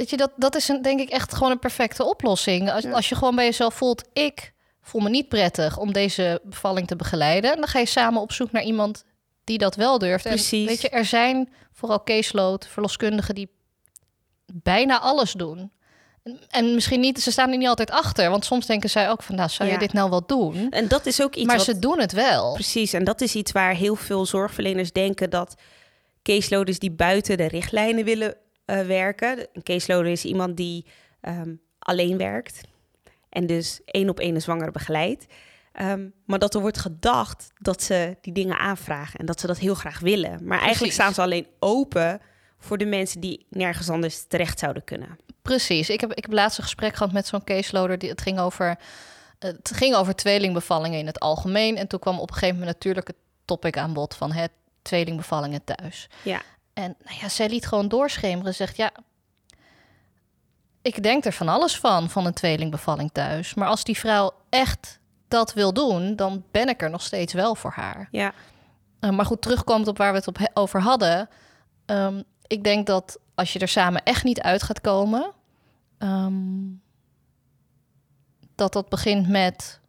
Weet 0.00 0.10
je, 0.10 0.16
dat, 0.16 0.30
dat 0.36 0.54
is 0.56 0.68
een, 0.68 0.82
denk 0.82 1.00
ik 1.00 1.08
echt 1.08 1.34
gewoon 1.34 1.50
een 1.50 1.58
perfecte 1.58 2.04
oplossing. 2.04 2.70
Als, 2.70 2.82
Ja. 2.82 2.90
als 2.90 3.08
je 3.08 3.14
gewoon 3.14 3.34
bij 3.34 3.44
jezelf 3.44 3.74
voelt, 3.74 4.08
ik 4.12 4.52
voel 4.82 5.00
me 5.00 5.10
niet 5.10 5.28
prettig 5.28 5.78
om 5.78 5.92
deze 5.92 6.40
bevalling 6.44 6.86
te 6.86 6.96
begeleiden. 6.96 7.56
Dan 7.56 7.66
ga 7.66 7.78
je 7.78 7.86
samen 7.86 8.20
op 8.20 8.32
zoek 8.32 8.52
naar 8.52 8.62
iemand 8.62 9.04
die 9.44 9.58
dat 9.58 9.74
wel 9.74 9.98
durft. 9.98 10.24
En 10.24 10.32
Precies. 10.32 10.66
weet 10.66 10.80
je, 10.80 10.88
er 10.88 11.04
zijn 11.04 11.48
vooral 11.72 12.04
caseload, 12.04 12.66
verloskundigen 12.66 13.34
die 13.34 13.50
bijna 14.52 14.98
alles 15.00 15.32
doen. 15.32 15.72
En, 16.22 16.40
en 16.50 16.74
misschien 16.74 17.00
niet, 17.00 17.20
ze 17.20 17.30
staan 17.30 17.50
er 17.50 17.56
niet 17.58 17.68
altijd 17.68 17.90
achter. 17.90 18.30
Want 18.30 18.44
soms 18.44 18.66
denken 18.66 18.90
zij 18.90 19.10
ook 19.10 19.22
van, 19.22 19.34
nou, 19.34 19.48
zou 19.48 19.68
je 19.68 19.74
Ja. 19.74 19.80
dit 19.80 19.92
nou 19.92 20.10
wel 20.10 20.26
doen? 20.26 20.70
en 20.70 20.88
dat 20.88 21.06
is 21.06 21.22
ook 21.22 21.34
iets 21.34 21.46
maar 21.46 21.56
wat... 21.56 21.64
ze 21.64 21.78
doen 21.78 22.00
het 22.00 22.12
wel. 22.12 22.52
Precies, 22.52 22.92
en 22.92 23.04
dat 23.04 23.20
is 23.20 23.34
iets 23.34 23.52
waar 23.52 23.74
heel 23.74 23.96
veel 23.96 24.26
zorgverleners 24.26 24.92
denken 24.92 25.30
dat 25.30 25.54
caseloaders 26.22 26.78
die 26.78 26.90
buiten 26.90 27.36
de 27.36 27.48
richtlijnen 27.48 28.04
willen 28.04 28.34
eh, 28.64 28.80
werken. 28.80 29.38
Een 29.52 29.62
caseloader 29.62 30.10
is 30.12 30.24
iemand 30.24 30.56
die 30.56 30.86
ehm, 31.20 31.54
alleen 31.78 32.16
werkt 32.16 32.60
en 33.28 33.46
dus 33.46 33.80
één 33.84 34.08
op 34.08 34.20
één 34.20 34.34
een 34.34 34.40
zwangere 34.40 34.70
begeleidt. 34.70 35.26
Ehm, 35.72 36.08
maar 36.26 36.38
dat 36.38 36.54
er 36.54 36.60
wordt 36.60 36.78
gedacht 36.78 37.50
dat 37.58 37.82
ze 37.82 38.16
die 38.20 38.32
dingen 38.32 38.58
aanvragen 38.58 39.18
en 39.20 39.26
dat 39.26 39.40
ze 39.40 39.46
dat 39.46 39.58
heel 39.58 39.74
graag 39.74 40.00
willen. 40.00 40.44
Maar 40.44 40.60
eigenlijk 40.60 40.92
staan 40.92 41.14
ze 41.14 41.22
alleen 41.22 41.46
open 41.58 42.20
voor 42.58 42.78
de 42.78 42.84
mensen 42.84 43.20
die 43.20 43.46
nergens 43.50 43.90
anders 43.90 44.24
terecht 44.26 44.58
zouden 44.58 44.84
kunnen. 44.84 45.18
Precies. 45.42 45.90
Ik 45.90 46.00
heb, 46.00 46.12
ik 46.12 46.22
heb 46.22 46.32
laatst 46.32 46.58
een 46.58 46.64
gesprek 46.64 46.96
gehad 46.96 47.12
met 47.12 47.26
zo'n 47.26 47.44
caseloader. 47.44 47.98
Die, 47.98 48.10
het, 48.10 48.20
ging 48.20 48.38
over, 48.38 48.78
het 49.38 49.70
ging 49.74 49.94
over 49.94 50.14
tweelingbevallingen 50.14 50.98
in 50.98 51.06
het 51.06 51.20
algemeen. 51.20 51.76
En 51.76 51.86
toen 51.86 51.98
kwam 51.98 52.18
op 52.18 52.28
een 52.28 52.34
gegeven 52.34 52.58
moment 52.58 52.74
natuurlijk 52.74 53.06
het 53.06 53.16
topic 53.44 53.76
aan 53.76 53.92
bod 53.92 54.14
van 54.14 54.32
het 54.32 54.50
tweelingbevallingen 54.82 55.64
thuis. 55.64 56.08
Ja. 56.22 56.42
En 56.72 56.96
nou 57.04 57.16
ja, 57.20 57.28
zij 57.28 57.48
liet 57.48 57.66
gewoon 57.66 57.88
doorschemeren. 57.88 58.54
Zegt 58.54 58.76
ja, 58.76 58.90
ik 60.82 61.02
denk 61.02 61.24
er 61.24 61.32
van 61.32 61.48
alles 61.48 61.78
van, 61.78 62.10
van 62.10 62.26
een 62.26 62.34
tweelingbevalling 62.34 63.10
thuis. 63.12 63.54
Maar 63.54 63.68
als 63.68 63.84
die 63.84 63.98
vrouw 63.98 64.32
echt 64.48 64.98
dat 65.28 65.52
wil 65.52 65.72
doen, 65.72 66.16
dan 66.16 66.44
ben 66.50 66.68
ik 66.68 66.82
er 66.82 66.90
nog 66.90 67.02
steeds 67.02 67.32
wel 67.32 67.54
voor 67.54 67.72
haar. 67.74 68.08
Ja. 68.10 68.32
Uh, 69.00 69.10
maar 69.10 69.26
goed, 69.26 69.42
terugkomend 69.42 69.88
op 69.88 69.98
waar 69.98 70.12
we 70.12 70.18
het 70.18 70.28
op 70.28 70.38
over 70.54 70.80
hadden. 70.80 71.28
Um, 71.86 72.24
ik 72.46 72.64
denk 72.64 72.86
dat 72.86 73.18
als 73.40 73.52
je 73.52 73.58
er 73.58 73.68
samen 73.68 74.02
echt 74.02 74.24
niet 74.24 74.40
uit 74.40 74.62
gaat 74.62 74.80
komen, 74.80 75.32
um, 75.98 76.82
dat 78.54 78.72
dat 78.72 78.88
begint 78.88 79.28
met 79.28 79.80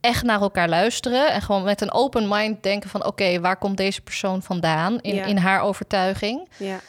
echt 0.00 0.22
naar 0.22 0.40
elkaar 0.40 0.68
luisteren 0.68 1.32
en 1.32 1.42
gewoon 1.42 1.62
met 1.62 1.80
een 1.80 1.92
open 1.92 2.28
mind 2.28 2.62
denken 2.62 2.90
van 2.90 3.04
oké, 3.06 3.40
waar 3.40 3.56
komt 3.56 3.76
deze 3.76 4.00
persoon 4.00 4.42
vandaan 4.42 5.00
in, 5.00 5.14
Ja. 5.14 5.24
in 5.24 5.36
haar 5.36 5.60
overtuiging? 5.60 6.48
Ja. 6.56 6.80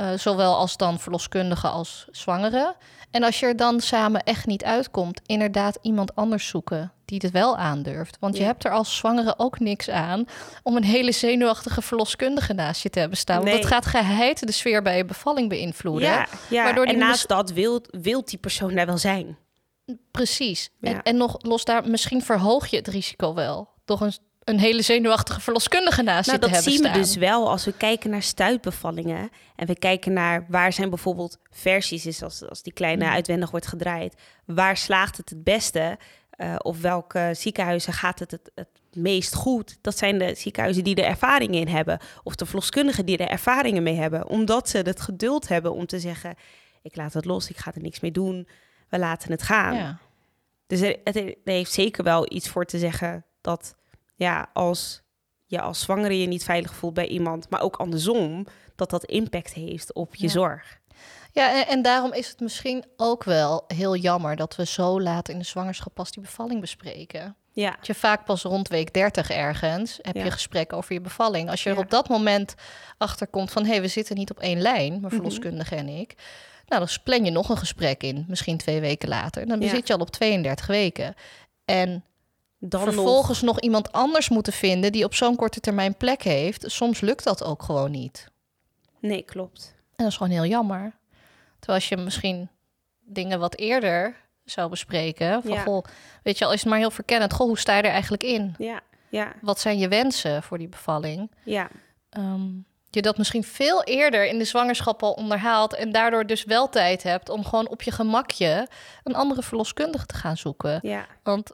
Uh, 0.00 0.10
zowel 0.16 0.56
als 0.56 0.76
dan 0.76 0.98
verloskundige 0.98 1.68
als 1.68 2.06
zwangere. 2.10 2.76
En 3.10 3.22
als 3.22 3.40
je 3.40 3.46
er 3.46 3.56
dan 3.56 3.80
samen 3.80 4.22
echt 4.22 4.46
niet 4.46 4.64
uitkomt, 4.64 5.20
inderdaad 5.26 5.78
iemand 5.82 6.16
anders 6.16 6.48
zoeken 6.48 6.92
die 7.04 7.20
het 7.22 7.30
wel 7.30 7.56
aandurft. 7.56 8.16
Want 8.20 8.36
je 8.36 8.42
hebt 8.42 8.64
er 8.64 8.70
als 8.70 8.96
zwangere 8.96 9.34
ook 9.36 9.58
niks 9.58 9.90
aan 9.90 10.24
om 10.62 10.76
een 10.76 10.84
hele 10.84 11.12
zenuwachtige 11.12 11.82
verloskundige 11.82 12.52
naast 12.52 12.82
je 12.82 12.90
te 12.90 12.98
hebben 12.98 13.18
staan. 13.18 13.44
Want 13.44 13.52
dat 13.52 13.66
gaat 13.66 13.86
geheid 13.86 14.46
de 14.46 14.52
sfeer 14.52 14.82
bij 14.82 14.96
je 14.96 15.04
bevalling 15.04 15.48
beïnvloeden. 15.48 16.08
Ja, 16.08 16.26
ja. 16.50 16.64
Waardoor 16.64 16.84
die 16.84 16.94
en 16.94 17.00
naast 17.00 17.28
dat 17.28 17.50
wil, 17.50 17.84
wil 17.90 18.24
die 18.24 18.38
persoon 18.38 18.74
daar 18.74 18.86
wel 18.86 18.98
zijn. 18.98 19.38
Precies. 20.10 20.70
Ja. 20.80 20.90
En, 20.90 21.02
en 21.02 21.16
nog 21.16 21.36
los 21.38 21.64
daar, 21.64 21.88
misschien 21.88 22.22
verhoog 22.22 22.66
je 22.66 22.76
het 22.76 22.88
risico 22.88 23.34
wel. 23.34 23.68
Toch 23.84 24.00
een, 24.00 24.12
een 24.50 24.60
hele 24.60 24.82
zenuwachtige 24.82 25.40
verloskundige 25.40 26.02
naast 26.02 26.26
Nou, 26.26 26.38
je 26.38 26.44
te 26.44 26.52
dat 26.52 26.64
hebben 26.64 26.82
zien 26.82 26.92
we 26.92 26.98
dus 26.98 27.16
wel 27.16 27.50
als 27.50 27.64
we 27.64 27.72
kijken 27.72 28.10
naar 28.10 28.22
stuitbevallingen. 28.22 29.30
En 29.56 29.66
we 29.66 29.78
kijken 29.78 30.12
naar 30.12 30.46
waar 30.48 30.72
zijn 30.72 30.88
bijvoorbeeld 30.88 31.38
versies 31.50 32.06
is 32.06 32.22
als, 32.22 32.48
als 32.48 32.62
die 32.62 32.72
kleine 32.72 33.04
Mm. 33.04 33.10
uitwendig 33.10 33.50
wordt 33.50 33.66
gedraaid. 33.66 34.14
Waar 34.44 34.76
slaagt 34.76 35.16
het 35.16 35.28
het 35.30 35.44
beste? 35.44 35.98
Eh, 36.30 36.54
of 36.58 36.80
welke 36.80 37.30
ziekenhuizen 37.34 37.92
gaat 37.92 38.18
het, 38.18 38.30
het 38.30 38.50
het 38.54 38.68
meest 38.92 39.34
goed? 39.34 39.78
Dat 39.80 39.98
zijn 39.98 40.18
de 40.18 40.34
ziekenhuizen 40.34 40.84
die 40.84 40.94
er 40.94 41.04
ervaring 41.04 41.54
in 41.54 41.68
hebben. 41.68 41.98
Of 42.22 42.34
de 42.34 42.46
verloskundigen 42.46 43.06
die 43.06 43.16
er 43.16 43.28
ervaringen 43.28 43.82
mee 43.82 43.96
hebben. 43.96 44.28
Omdat 44.28 44.68
ze 44.68 44.78
het 44.78 45.00
geduld 45.00 45.48
hebben 45.48 45.72
om 45.72 45.86
te 45.86 46.00
zeggen... 46.00 46.34
ik 46.82 46.96
laat 46.96 47.12
het 47.12 47.24
los, 47.24 47.50
ik 47.50 47.56
ga 47.56 47.74
er 47.74 47.82
niks 47.82 48.00
mee 48.00 48.10
doen. 48.12 48.48
We 48.88 48.98
laten 48.98 49.30
het 49.30 49.42
gaan. 49.42 49.74
Ja. 49.74 49.98
Dus 50.66 50.80
er, 50.80 50.96
het 51.04 51.16
er 51.16 51.34
heeft 51.44 51.72
zeker 51.72 52.04
wel 52.04 52.32
iets 52.32 52.48
voor 52.48 52.64
te 52.64 52.78
zeggen 52.78 53.24
dat 53.40 53.74
ja, 54.20 54.50
als 54.52 55.02
je 55.46 55.60
als 55.60 55.80
zwangere 55.80 56.20
je 56.20 56.26
niet 56.26 56.44
veilig 56.44 56.74
voelt 56.74 56.94
bij 56.94 57.06
iemand, 57.08 57.50
maar 57.50 57.60
ook 57.60 57.76
andersom, 57.76 58.46
dat 58.76 58.90
dat 58.90 59.04
impact 59.04 59.52
heeft 59.52 59.94
op 59.94 60.14
je 60.14 60.24
Ja. 60.26 60.32
zorg. 60.32 60.78
Ja, 61.32 61.54
en, 61.54 61.66
en 61.66 61.82
daarom 61.82 62.12
is 62.12 62.28
het 62.28 62.40
misschien 62.40 62.84
ook 62.96 63.24
wel 63.24 63.64
heel 63.66 63.96
jammer 63.96 64.36
dat 64.36 64.56
we 64.56 64.66
zo 64.66 65.00
laat 65.00 65.28
in 65.28 65.38
de 65.38 65.44
zwangerschap 65.44 65.94
pas 65.94 66.10
die 66.12 66.22
bevalling 66.22 66.60
bespreken. 66.60 67.36
Ja, 67.52 67.70
Dat 67.76 67.86
je 67.86 67.94
vaak 67.94 68.24
pas 68.24 68.42
rond 68.42 68.68
week 68.68 68.92
30 68.94 69.30
ergens 69.30 69.98
heb 70.02 70.16
Ja. 70.16 70.24
je 70.24 70.30
gesprek 70.30 70.72
over 70.72 70.92
je 70.92 71.00
bevalling. 71.00 71.50
Als 71.50 71.62
je 71.62 71.70
er 71.70 71.78
op 71.78 71.90
dat 71.90 72.08
moment 72.08 72.54
achter 72.98 73.26
komt 73.26 73.50
van 73.50 73.64
hé, 73.64 73.70
hey, 73.70 73.80
we 73.80 73.88
zitten 73.88 74.16
niet 74.16 74.30
op 74.30 74.38
één 74.40 74.60
lijn, 74.60 74.92
Mhm. 74.92 75.00
mijn 75.00 75.12
verloskundige 75.12 75.74
en 75.74 75.88
ik. 75.88 76.14
Nou, 76.66 76.84
dan 76.86 76.96
plan 77.04 77.24
je 77.24 77.30
nog 77.30 77.48
een 77.48 77.56
gesprek 77.56 78.02
in, 78.02 78.24
misschien 78.28 78.56
twee 78.56 78.80
weken 78.80 79.08
later. 79.08 79.46
Dan 79.46 79.62
zit 79.62 79.86
je 79.86 79.92
al 79.94 80.00
op 80.00 80.10
32 80.10 80.66
weken. 80.66 81.14
En 81.64 82.04
dan 82.60 82.82
vervolgens 82.82 83.42
nog... 83.42 83.60
iemand 83.60 83.92
anders 83.92 84.28
moeten 84.28 84.52
vinden 84.52 84.92
die 84.92 85.04
op 85.04 85.14
zo'n 85.14 85.36
korte 85.36 85.60
termijn 85.60 85.96
plek 85.96 86.22
heeft. 86.22 86.64
Soms 86.70 87.00
lukt 87.00 87.24
dat 87.24 87.44
ook 87.44 87.62
gewoon 87.62 87.90
niet. 87.90 88.28
Nee, 89.00 89.22
klopt. 89.22 89.74
En 89.76 90.04
dat 90.04 90.06
is 90.06 90.16
gewoon 90.16 90.32
heel 90.32 90.44
jammer. 90.46 90.92
Terwijl 91.58 91.78
als 91.78 91.88
je 91.88 91.96
misschien 91.96 92.48
dingen 93.00 93.38
wat 93.40 93.56
eerder 93.56 94.16
zou 94.44 94.70
bespreken. 94.70 95.42
Van, 95.42 95.52
Ja. 95.52 95.62
goh, 95.62 95.84
weet 96.22 96.38
je, 96.38 96.44
al 96.44 96.52
is 96.52 96.60
het 96.60 96.68
maar 96.68 96.78
heel 96.78 96.90
verkennend. 96.90 97.32
Goh, 97.32 97.46
hoe 97.46 97.58
sta 97.58 97.76
je 97.76 97.82
er 97.82 97.90
eigenlijk 97.90 98.22
in? 98.22 98.54
Ja, 98.58 98.80
ja, 99.08 99.32
Wat 99.40 99.60
zijn 99.60 99.78
je 99.78 99.88
wensen 99.88 100.42
voor 100.42 100.58
die 100.58 100.68
bevalling? 100.68 101.30
ja, 101.44 101.68
Ehm, 102.10 102.48
je 102.90 103.02
dat 103.02 103.18
misschien 103.18 103.44
veel 103.44 103.82
eerder 103.84 104.26
in 104.26 104.38
de 104.38 104.44
zwangerschap 104.44 105.02
al 105.02 105.12
onderhaalt... 105.12 105.74
en 105.74 105.92
daardoor 105.92 106.26
dus 106.26 106.44
wel 106.44 106.68
tijd 106.68 107.02
hebt 107.02 107.28
om 107.28 107.44
gewoon 107.44 107.68
op 107.68 107.82
je 107.82 107.90
gemakje... 107.90 108.68
een 109.04 109.14
andere 109.14 109.42
verloskundige 109.42 110.06
te 110.06 110.14
gaan 110.14 110.36
zoeken. 110.36 110.78
ja. 110.82 111.06
Want 111.22 111.52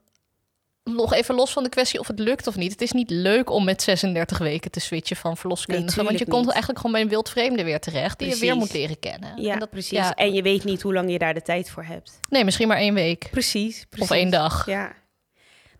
nog 0.95 1.13
even 1.15 1.35
los 1.35 1.53
van 1.53 1.63
de 1.63 1.69
kwestie 1.69 2.01
of 2.01 2.07
het 2.07 2.19
lukt 2.19 2.47
of 2.47 2.57
niet. 2.57 2.73
Het 2.73 2.81
is 2.81 2.93
niet 2.93 3.11
leuk 3.11 3.51
om 3.51 3.65
met 3.65 3.83
36 3.83 4.39
weken 4.39 4.71
te 4.71 4.81
switchen 4.81 5.17
van 5.17 5.37
verloskundige. 5.37 6.03
want 6.05 6.19
je 6.19 6.25
komt 6.25 6.41
niet. 6.41 6.49
eigenlijk 6.51 6.77
gewoon 6.79 6.93
bij 6.93 7.01
een 7.01 7.09
wildvreemde 7.09 7.65
weer 7.65 7.81
terecht... 7.81 8.19
die 8.19 8.29
je 8.29 8.37
weer 8.37 8.57
moet 8.57 8.73
leren 8.73 8.99
kennen. 8.99 9.43
Ja, 9.43 9.53
En 9.53 9.59
dat, 9.59 9.71
precies. 9.71 9.91
ja, 9.99 10.15
En 10.15 10.33
je 10.33 10.43
weet 10.43 10.65
niet 10.65 10.83
hoe 10.83 10.93
lang 10.95 11.11
je 11.11 11.19
daar 11.19 11.35
de 11.35 11.43
tijd 11.43 11.71
voor 11.71 11.85
hebt. 11.85 12.19
nee, 12.29 12.45
misschien 12.45 12.69
maar 12.69 12.77
één 12.77 12.95
week. 12.95 13.29
Precies, 13.31 13.85
precies. 13.89 14.11
Of 14.11 14.17
één 14.17 14.31
dag. 14.31 14.67
Ja. 14.67 14.93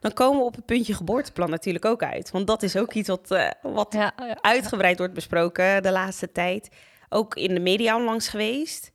Dan 0.01 0.13
komen 0.13 0.39
we 0.41 0.45
op 0.47 0.55
het 0.55 0.67
puntje 0.67 0.95
geboorteplan 0.95 1.51
natuurlijk 1.51 1.85
ook 1.85 2.03
uit. 2.03 2.31
Want 2.31 2.47
dat 2.47 2.63
is 2.63 2.77
ook 2.77 2.93
iets 2.93 3.09
wat, 3.09 3.31
eh, 3.31 3.51
wat 3.63 3.93
Ja, 3.93 4.13
ja. 4.17 4.39
uitgebreid 4.41 4.99
wordt 4.99 5.15
besproken 5.15 5.83
de 5.83 5.91
laatste 5.91 6.33
tijd. 6.33 6.69
Ook 7.09 7.35
in 7.37 7.55
de 7.55 7.61
media 7.61 7.97
onlangs 7.97 8.29
geweest. 8.29 8.93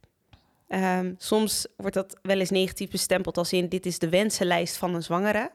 Ehm, 0.67 1.13
soms 1.17 1.67
wordt 1.77 1.95
dat 1.95 2.19
wel 2.21 2.39
eens 2.39 2.49
negatief 2.49 2.89
bestempeld 2.89 3.37
als 3.37 3.53
in 3.53 3.69
dit 3.69 3.85
is 3.85 3.99
de 3.99 4.09
wensenlijst 4.09 4.77
van 4.77 4.95
een 4.95 5.03
zwangere. 5.03 5.51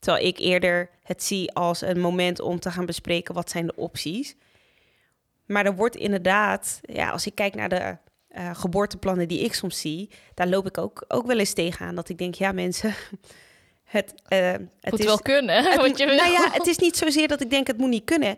Terwijl 0.00 0.26
ik 0.26 0.38
eerder 0.38 0.90
het 1.02 1.22
zie 1.22 1.52
als 1.52 1.80
een 1.80 2.00
moment 2.00 2.40
om 2.40 2.60
te 2.60 2.70
gaan 2.70 2.86
bespreken 2.86 3.34
wat 3.34 3.50
zijn 3.50 3.66
de 3.66 3.76
opties. 3.76 4.34
Maar 5.46 5.64
er 5.64 5.74
wordt 5.76 5.96
inderdaad, 5.96 6.80
ja, 6.82 7.10
als 7.10 7.26
ik 7.26 7.34
kijk 7.34 7.54
naar 7.54 7.68
de 7.68 7.96
eh, 8.28 8.50
geboorteplannen 8.54 9.28
die 9.28 9.44
ik 9.44 9.54
soms 9.54 9.80
zie, 9.80 10.10
daar 10.34 10.48
loop 10.48 10.66
ik 10.66 10.78
ook, 10.78 11.04
ook 11.08 11.26
wel 11.26 11.38
eens 11.38 11.52
tegenaan. 11.52 11.94
Dat 11.94 12.08
ik 12.08 12.18
denk, 12.18 12.34
ja 12.34 12.52
mensen, 12.52 12.94
het, 13.84 14.14
eh, 14.28 14.50
het 14.80 14.90
moet 14.90 14.98
is, 15.00 15.04
wel 15.04 15.18
kunnen, 15.18 15.64
het 15.64 15.80
wat 15.86 15.98
je 15.98 16.06
wil. 16.06 16.16
Nou 16.16 16.30
ja, 16.32 16.50
het 16.52 16.66
is 16.66 16.78
niet 16.78 16.96
zozeer 16.96 17.28
dat 17.28 17.40
ik 17.40 17.50
denk 17.50 17.66
het 17.66 17.78
moet 17.78 17.88
niet 17.88 18.04
kunnen. 18.04 18.36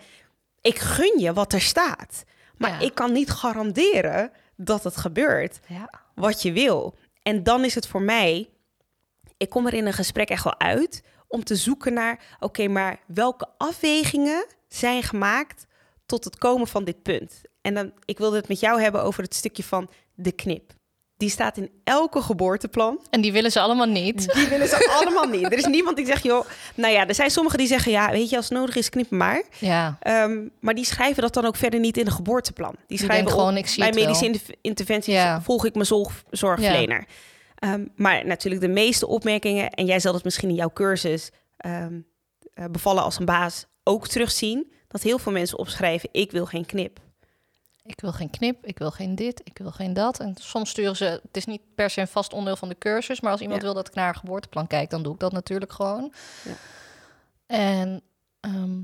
Ik 0.60 0.78
gun 0.78 1.18
je 1.18 1.32
wat 1.32 1.52
er 1.52 1.60
staat. 1.60 2.24
Maar 2.56 2.70
Ja. 2.70 2.78
ik 2.78 2.94
kan 2.94 3.12
niet 3.12 3.30
garanderen 3.30 4.30
dat 4.56 4.84
het 4.84 4.96
gebeurt 4.96 5.60
Ja. 5.66 5.90
wat 6.14 6.42
je 6.42 6.52
wil. 6.52 6.94
En 7.22 7.42
dan 7.42 7.64
is 7.64 7.74
het 7.74 7.86
voor 7.86 8.02
mij, 8.02 8.48
ik 9.36 9.50
kom 9.50 9.66
er 9.66 9.74
in 9.74 9.86
een 9.86 9.92
gesprek 9.92 10.30
echt 10.30 10.44
wel 10.44 10.58
uit 10.60 11.02
om 11.32 11.44
te 11.44 11.56
zoeken 11.56 11.92
naar, 11.92 12.20
oké, 12.40 12.68
maar 12.68 12.98
welke 13.06 13.46
afwegingen 13.58 14.46
zijn 14.68 15.02
gemaakt 15.02 15.66
tot 16.06 16.24
het 16.24 16.38
komen 16.38 16.66
van 16.68 16.84
dit 16.84 17.02
punt? 17.02 17.40
En 17.62 17.74
dan, 17.74 17.92
ik 18.04 18.18
wilde 18.18 18.36
het 18.36 18.48
met 18.48 18.60
jou 18.60 18.80
hebben 18.82 19.02
over 19.02 19.22
het 19.22 19.34
stukje 19.34 19.62
van 19.64 19.90
de 20.14 20.32
knip. 20.32 20.72
Die 21.16 21.30
staat 21.30 21.56
in 21.56 21.70
elke 21.84 22.22
geboorteplan. 22.22 23.00
En 23.10 23.20
die 23.20 23.32
willen 23.32 23.50
ze 23.52 23.60
allemaal 23.60 23.86
niet. 23.86 24.32
Die 24.34 24.48
willen 24.48 24.68
ze 24.68 24.88
allemaal 25.00 25.24
niet. 25.24 25.44
Er 25.44 25.58
is 25.58 25.64
niemand 25.66 25.96
die 25.96 26.06
zegt, 26.06 26.22
joh, 26.22 26.46
nou 26.74 26.92
ja, 26.92 27.06
er 27.06 27.14
zijn 27.14 27.30
sommigen 27.30 27.58
die 27.58 27.66
zeggen, 27.66 27.92
ja, 27.92 28.10
weet 28.10 28.30
je, 28.30 28.36
als 28.36 28.48
het 28.48 28.58
nodig 28.58 28.76
is, 28.76 28.88
knip 28.88 29.10
maar. 29.10 29.42
Ja, 29.58 29.96
Ehm, 30.00 30.48
maar 30.60 30.74
die 30.74 30.84
schrijven 30.84 31.22
dat 31.22 31.34
dan 31.34 31.44
ook 31.44 31.56
verder 31.56 31.80
niet 31.80 31.96
in 31.96 32.06
een 32.06 32.12
geboorteplan. 32.12 32.74
Die 32.86 32.98
schrijven 32.98 33.30
gewoon, 33.30 33.50
op, 33.52 33.56
ik 33.58 33.66
zie 33.66 33.78
bij 33.82 33.92
wel. 33.92 34.02
medische 34.04 34.24
inter- 34.26 34.54
interventies 34.60 35.14
Ja. 35.14 35.42
volg 35.42 35.64
ik 35.64 35.74
mijn 35.74 35.86
zorg, 35.86 36.22
zorgverlener. 36.30 37.04
Ehm, 37.62 37.86
maar 37.96 38.26
natuurlijk 38.26 38.62
de 38.62 38.68
meeste 38.68 39.06
opmerkingen, 39.06 39.70
en 39.70 39.86
jij 39.86 40.00
zal 40.00 40.14
het 40.14 40.24
misschien 40.24 40.48
in 40.48 40.54
jouw 40.54 40.70
cursus 40.72 41.30
ehm, 41.56 42.00
eh, 42.54 42.64
bevallen 42.70 43.02
als 43.02 43.18
een 43.18 43.24
baas 43.24 43.66
ook 43.82 44.08
terugzien, 44.08 44.72
dat 44.88 45.02
heel 45.02 45.18
veel 45.18 45.32
mensen 45.32 45.58
opschrijven, 45.58 46.08
ik 46.12 46.30
wil 46.30 46.46
geen 46.46 46.66
knip. 46.66 47.00
ik 47.84 48.00
wil 48.00 48.12
geen 48.12 48.30
knip, 48.30 48.66
ik 48.66 48.78
wil 48.78 48.90
geen 48.90 49.14
dit, 49.14 49.40
ik 49.44 49.58
wil 49.58 49.70
geen 49.70 49.92
dat. 49.92 50.20
En 50.20 50.34
soms 50.40 50.70
sturen 50.70 50.96
ze, 50.96 51.04
het 51.04 51.36
is 51.36 51.44
niet 51.44 51.60
per 51.74 51.90
se 51.90 52.00
een 52.00 52.08
vast 52.08 52.32
onderdeel 52.32 52.56
van 52.56 52.68
de 52.68 52.78
cursus, 52.78 53.20
maar 53.20 53.32
als 53.32 53.40
iemand 53.40 53.60
Ja. 53.60 53.66
wil 53.66 53.74
dat 53.74 53.88
ik 53.88 53.94
naar 53.94 54.08
een 54.08 54.20
geboorteplan 54.20 54.66
kijk, 54.66 54.90
dan 54.90 55.02
doe 55.02 55.14
ik 55.14 55.20
dat 55.20 55.32
natuurlijk 55.32 55.72
gewoon. 55.72 56.12
Ja. 56.44 56.52
En 57.46 58.02
ehm, 58.40 58.80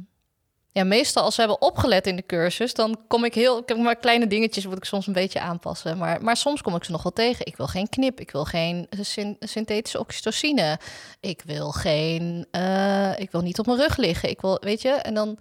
ja, 0.72 0.84
meestal 0.84 1.22
als 1.22 1.34
ze 1.34 1.40
hebben 1.40 1.60
opgelet 1.62 2.06
in 2.06 2.16
de 2.16 2.26
cursus, 2.26 2.74
dan 2.74 2.98
kom 3.08 3.24
ik 3.24 3.34
heel, 3.34 3.58
ik 3.58 3.68
heb 3.68 3.78
maar 3.78 3.96
kleine 3.96 4.26
dingetjes 4.26 4.66
moet 4.66 4.76
ik 4.76 4.84
soms 4.84 5.06
een 5.06 5.12
beetje 5.12 5.40
aanpassen. 5.40 5.98
Maar, 5.98 6.22
maar 6.22 6.36
soms 6.36 6.62
kom 6.62 6.74
ik 6.74 6.84
ze 6.84 6.90
nog 6.90 7.02
wel 7.02 7.12
tegen. 7.12 7.46
Ik 7.46 7.56
wil 7.56 7.66
geen 7.66 7.88
knip, 7.88 8.20
ik 8.20 8.30
wil 8.30 8.44
geen 8.44 8.86
syn- 9.00 9.36
synthetische 9.40 9.98
oxytocine, 9.98 10.78
ik 11.20 11.42
wil 11.44 11.70
geen, 11.70 12.46
eh, 12.50 13.18
ik 13.18 13.30
wil 13.30 13.40
niet 13.40 13.58
op 13.58 13.66
mijn 13.66 13.78
rug 13.78 13.96
liggen. 13.96 14.28
Ik 14.28 14.40
wil, 14.40 14.58
weet 14.60 14.82
je, 14.82 14.90
en 14.90 15.14
dan 15.14 15.38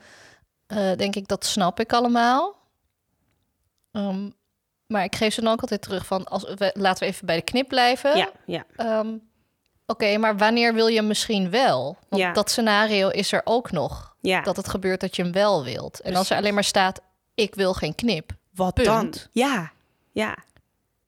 eh, 0.68 0.92
denk 0.98 1.16
ik 1.16 1.28
dat 1.28 1.46
snap 1.46 1.80
ik 1.80 1.94
allemaal. 1.94 2.56
Ehm, 3.92 4.30
maar 4.88 5.04
ik 5.04 5.16
geef 5.16 5.34
ze 5.34 5.42
dan 5.42 5.52
ook 5.52 5.62
altijd 5.62 5.82
terug 5.82 6.06
van, 6.06 6.26
als 6.26 6.44
we, 6.44 6.72
laten 6.74 7.04
we 7.04 7.10
even 7.14 7.26
bij 7.26 7.36
de 7.36 7.42
knip 7.42 7.68
blijven. 7.68 8.18
Ja, 8.18 8.30
ja, 8.46 8.66
Ehm, 8.76 9.18
Oké, 9.90 10.18
maar 10.18 10.38
wanneer 10.38 10.74
wil 10.74 10.88
je 10.88 11.02
misschien 11.02 11.50
wel? 11.50 11.98
Want 12.10 12.22
Ja. 12.22 12.32
dat 12.34 12.50
scenario 12.52 13.10
is 13.10 13.32
er 13.32 13.42
ook 13.44 13.72
nog. 13.72 14.07
Ja. 14.20 14.42
Dat 14.42 14.58
het 14.58 14.70
gebeurt 14.70 15.00
dat 15.02 15.16
je 15.16 15.22
hem 15.24 15.32
wel 15.32 15.64
wilt. 15.64 16.00
En 16.02 16.16
als 16.16 16.30
er 16.30 16.38
alleen 16.38 16.54
maar 16.54 16.64
staat, 16.64 17.02
ik 17.36 17.56
wil 17.56 17.74
geen 17.74 17.96
knip. 17.96 18.32
wat 18.56 18.74
Punt. 18.74 18.86
dan? 18.88 19.14
Ja, 19.32 19.72
ja, 20.12 20.38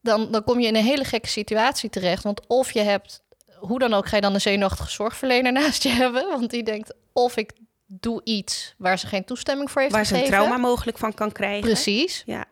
Dan, 0.01 0.31
dan 0.31 0.43
kom 0.43 0.59
je 0.59 0.67
in 0.67 0.75
een 0.75 0.83
hele 0.83 1.03
gekke 1.03 1.27
situatie 1.27 1.89
terecht. 1.89 2.23
Want 2.23 2.47
of 2.47 2.71
je 2.71 2.79
hebt, 2.81 3.21
hoe 3.59 3.79
dan 3.79 3.93
ook, 3.93 4.07
ga 4.07 4.15
je 4.15 4.21
dan 4.21 4.33
een 4.33 4.41
zenuwachtige 4.41 4.89
zorgverlener 4.91 5.51
naast 5.61 5.83
je 5.83 5.89
hebben. 5.89 6.29
Want 6.29 6.49
die 6.49 6.63
denkt, 6.63 6.93
of 7.13 7.37
ik 7.37 7.51
doe 7.85 8.21
iets 8.23 8.73
waar 8.77 8.99
ze 8.99 9.07
geen 9.07 9.25
toestemming 9.25 9.71
voor 9.71 9.81
heeft 9.81 9.93
waar 9.93 10.05
ze 10.05 10.13
een 10.13 10.19
gegeven. 10.19 10.39
trauma 10.39 10.61
mogelijk 10.67 10.97
van 10.97 11.13
kan 11.13 11.31
krijgen. 11.31 11.61
Precies. 11.61 12.23
Ja, 12.25 12.45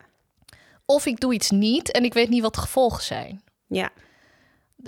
Of 0.86 1.06
ik 1.06 1.20
doe 1.20 1.34
iets 1.34 1.50
niet 1.50 1.92
en 1.92 2.04
ik 2.04 2.14
weet 2.14 2.30
niet 2.30 2.42
wat 2.42 2.54
de 2.54 2.60
gevolgen 2.62 3.04
zijn. 3.04 3.44
ja, 3.68 3.90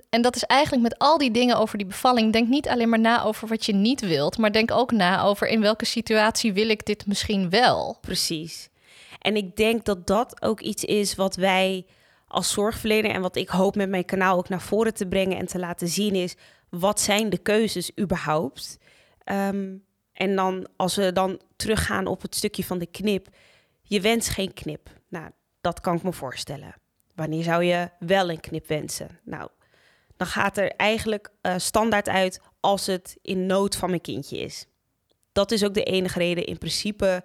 En 0.09 0.21
dat 0.21 0.35
is 0.35 0.43
eigenlijk 0.43 0.83
met 0.83 0.97
al 0.97 1.17
die 1.17 1.31
dingen 1.31 1.57
over 1.57 1.77
die 1.77 1.87
bevalling. 1.87 2.33
Denk 2.33 2.47
niet 2.47 2.67
alleen 2.67 2.89
maar 2.89 2.99
na 2.99 3.23
over 3.23 3.47
wat 3.47 3.65
je 3.65 3.73
niet 3.73 4.01
wilt, 4.01 4.37
maar 4.37 4.51
denk 4.51 4.71
ook 4.71 4.91
na 4.91 5.21
over 5.21 5.47
in 5.47 5.61
welke 5.61 5.85
situatie 5.85 6.53
wil 6.53 6.69
ik 6.69 6.85
dit 6.85 7.05
misschien 7.05 7.49
wel. 7.49 7.97
precies. 8.01 8.69
En 9.19 9.35
ik 9.35 9.55
denk 9.55 9.85
dat 9.85 10.07
dat 10.07 10.41
ook 10.41 10.59
iets 10.59 10.83
is 10.83 11.15
wat 11.15 11.35
wij 11.35 11.85
als 12.27 12.51
zorgverlener 12.51 13.11
en 13.11 13.21
wat 13.21 13.35
ik 13.35 13.49
hoop 13.49 13.75
met 13.75 13.89
mijn 13.89 14.05
kanaal 14.05 14.37
ook 14.37 14.49
naar 14.49 14.61
voren 14.61 14.93
te 14.93 15.07
brengen 15.07 15.37
en 15.37 15.45
te 15.45 15.59
laten 15.59 15.87
zien 15.87 16.15
is 16.15 16.35
wat 16.69 16.99
zijn 16.99 17.29
de 17.29 17.37
keuzes 17.37 17.97
überhaupt. 17.99 18.77
Ehm, 19.23 19.75
en 20.13 20.35
dan 20.35 20.67
als 20.75 20.95
we 20.95 21.11
dan 21.11 21.41
teruggaan 21.55 22.07
op 22.07 22.21
het 22.21 22.35
stukje 22.35 22.63
van 22.63 22.77
de 22.77 22.85
knip, 22.85 23.27
je 23.81 24.01
wenst 24.01 24.29
geen 24.29 24.53
knip. 24.53 24.89
Nou, 25.07 25.29
dat 25.61 25.79
kan 25.79 25.95
ik 25.95 26.03
me 26.03 26.13
voorstellen. 26.13 26.75
Wanneer 27.15 27.43
zou 27.43 27.63
je 27.63 27.89
wel 27.99 28.29
een 28.29 28.39
knip 28.39 28.67
wensen? 28.67 29.19
Nou, 29.23 29.49
dan 30.19 30.27
gaat 30.27 30.57
er 30.57 30.71
eigenlijk 30.71 31.31
eh, 31.41 31.53
standaard 31.57 32.09
uit 32.09 32.39
als 32.59 32.85
het 32.85 33.17
in 33.21 33.45
nood 33.45 33.75
van 33.75 33.89
mijn 33.89 34.01
kindje 34.01 34.37
is. 34.37 34.65
Dat 35.31 35.51
is 35.51 35.63
ook 35.63 35.73
de 35.73 35.83
enige 35.83 36.19
reden 36.19 36.45
in 36.45 36.57
principe 36.57 37.23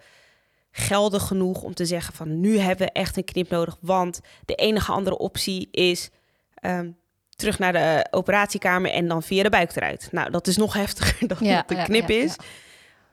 geldig 0.70 1.26
genoeg 1.26 1.62
om 1.62 1.74
te 1.74 1.86
zeggen 1.86 2.14
van 2.14 2.40
nu 2.40 2.58
hebben 2.58 2.86
we 2.86 2.92
echt 2.92 3.16
een 3.16 3.24
knip 3.24 3.50
nodig, 3.50 3.76
want 3.80 4.20
de 4.44 4.54
enige 4.54 4.92
andere 4.92 5.18
optie 5.18 5.68
is 5.70 6.10
ehm, 6.54 6.90
terug 7.36 7.58
naar 7.58 7.72
de 7.72 8.06
operatiekamer 8.10 8.90
en 8.90 9.08
dan 9.08 9.22
via 9.22 9.42
de 9.42 9.50
buik 9.50 9.76
eruit. 9.76 10.08
Nou, 10.10 10.30
dat 10.30 10.46
is 10.46 10.56
nog 10.56 10.74
heftiger 10.84 11.28
dan 11.28 11.38
Ja, 11.40 11.56
dat 11.56 11.68
de 11.68 11.82
knip 11.82 12.08
ja, 12.08 12.22
is. 12.22 12.36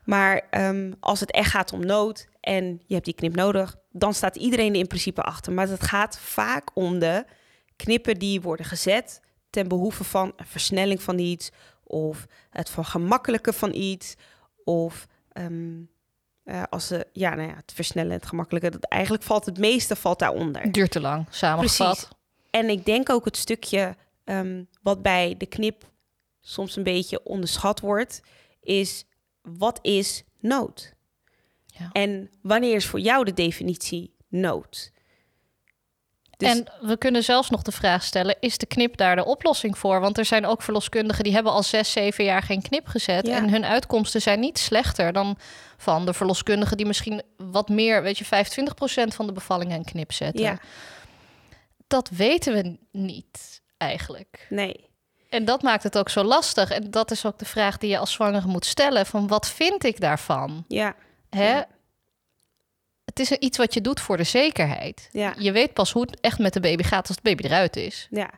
Maar 0.03 0.41
ehm, 0.49 0.91
als 0.99 1.19
het 1.19 1.31
echt 1.31 1.49
gaat 1.49 1.73
om 1.73 1.85
nood 1.85 2.27
en 2.39 2.81
je 2.85 2.93
hebt 2.93 3.05
die 3.05 3.13
knip 3.13 3.35
nodig, 3.35 3.75
dan 3.91 4.13
staat 4.13 4.35
iedereen 4.35 4.73
er 4.73 4.79
in 4.79 4.87
principe 4.87 5.21
achter. 5.21 5.53
Maar 5.53 5.67
het 5.67 5.83
gaat 5.83 6.19
vaak 6.19 6.69
om 6.73 6.99
de 6.99 7.25
knippen 7.75 8.19
die 8.19 8.41
worden 8.41 8.65
gezet 8.65 9.21
ten 9.51 9.67
behoeve 9.67 10.03
van 10.03 10.33
een 10.35 10.45
versnelling 10.45 11.01
van 11.01 11.19
iets 11.19 11.51
of 11.83 12.25
het 12.49 12.69
vergemakkelijken 12.69 13.53
van 13.53 13.73
iets 13.73 14.15
of 14.63 15.07
ehm, 15.31 15.81
eh, 16.43 16.63
als 16.69 16.87
ze 16.87 17.07
ja, 17.13 17.35
nou 17.35 17.47
ja, 17.47 17.55
het 17.55 17.71
versnellen, 17.75 18.11
het 18.11 18.25
gemakkelijke, 18.25 18.69
dat 18.69 18.83
eigenlijk 18.83 19.23
valt 19.23 19.45
het 19.45 19.57
meeste 19.57 19.95
valt 19.95 20.19
daaronder. 20.19 20.71
Duurt 20.71 20.91
te 20.91 21.01
lang, 21.01 21.25
samengevat. 21.29 21.87
Precies. 21.87 22.09
En 22.49 22.69
ik 22.69 22.85
denk 22.85 23.09
ook 23.09 23.25
het 23.25 23.37
stukje 23.37 23.95
ehm, 24.23 24.63
wat 24.81 25.01
bij 25.01 25.35
de 25.37 25.45
knip 25.45 25.89
soms 26.41 26.75
een 26.75 26.83
beetje 26.83 27.23
onderschat 27.23 27.79
wordt, 27.79 28.21
is 28.61 29.05
wat 29.41 29.79
is 29.81 30.23
nood? 30.39 30.93
Ja. 31.65 31.89
En 31.91 32.29
wanneer 32.41 32.75
is 32.75 32.85
voor 32.85 32.99
jou 32.99 33.25
de 33.25 33.33
definitie 33.33 34.13
nood? 34.27 34.91
Dus- 36.41 36.49
En 36.57 36.87
we 36.87 36.97
kunnen 36.97 37.23
zelfs 37.23 37.49
nog 37.49 37.61
de 37.61 37.71
vraag 37.71 38.03
stellen: 38.03 38.35
is 38.39 38.57
de 38.57 38.65
knip 38.65 38.97
daar 38.97 39.15
de 39.15 39.25
oplossing 39.25 39.77
voor? 39.77 39.99
Want 39.99 40.17
er 40.17 40.25
zijn 40.25 40.45
ook 40.45 40.61
verloskundigen 40.61 41.23
die 41.23 41.33
hebben 41.33 41.51
al 41.51 41.63
zes, 41.63 41.91
zeven 41.91 42.23
jaar 42.23 42.41
geen 42.41 42.61
knip 42.61 42.87
gezet. 42.87 43.27
Ja. 43.27 43.35
En 43.35 43.49
hun 43.49 43.65
uitkomsten 43.65 44.21
zijn 44.21 44.39
niet 44.39 44.59
slechter 44.59 45.13
dan 45.13 45.37
van 45.77 46.05
de 46.05 46.13
verloskundigen 46.13 46.77
die 46.77 46.85
misschien 46.85 47.21
wat 47.37 47.69
meer, 47.69 48.03
weet 48.03 48.17
je, 48.17 48.25
25% 48.25 49.15
van 49.15 49.25
de 49.27 49.33
bevallingen 49.33 49.77
een 49.77 49.85
knip 49.85 50.11
zetten. 50.11 50.43
Ja, 50.43 50.57
Dat 51.87 52.09
weten 52.09 52.53
we 52.53 52.77
niet 52.91 53.61
eigenlijk. 53.77 54.45
nee. 54.49 54.89
En 55.29 55.45
dat 55.45 55.61
maakt 55.61 55.83
het 55.83 55.97
ook 55.97 56.09
zo 56.09 56.23
lastig. 56.23 56.71
En 56.71 56.91
dat 56.91 57.11
is 57.11 57.25
ook 57.25 57.39
de 57.39 57.45
vraag 57.45 57.77
die 57.77 57.89
je 57.89 57.97
als 57.97 58.11
zwangere 58.11 58.47
moet 58.47 58.65
stellen: 58.65 59.05
van 59.05 59.27
wat 59.27 59.49
vind 59.49 59.83
ik 59.83 59.99
daarvan? 59.99 60.65
Ja, 60.67 60.95
Hè? 61.29 61.51
Ja. 61.51 61.67
Het 63.11 63.19
is 63.19 63.31
iets 63.31 63.57
wat 63.57 63.73
je 63.73 63.81
doet 63.81 63.99
voor 63.99 64.17
de 64.17 64.23
zekerheid. 64.23 65.09
Ja. 65.11 65.33
Je 65.37 65.51
weet 65.51 65.73
pas 65.73 65.91
hoe 65.91 66.01
het 66.01 66.19
echt 66.19 66.39
met 66.39 66.53
de 66.53 66.59
baby 66.59 66.83
gaat 66.83 67.07
als 67.07 67.15
de 67.15 67.21
baby 67.23 67.43
eruit 67.43 67.75
is. 67.75 68.07
ja. 68.11 68.29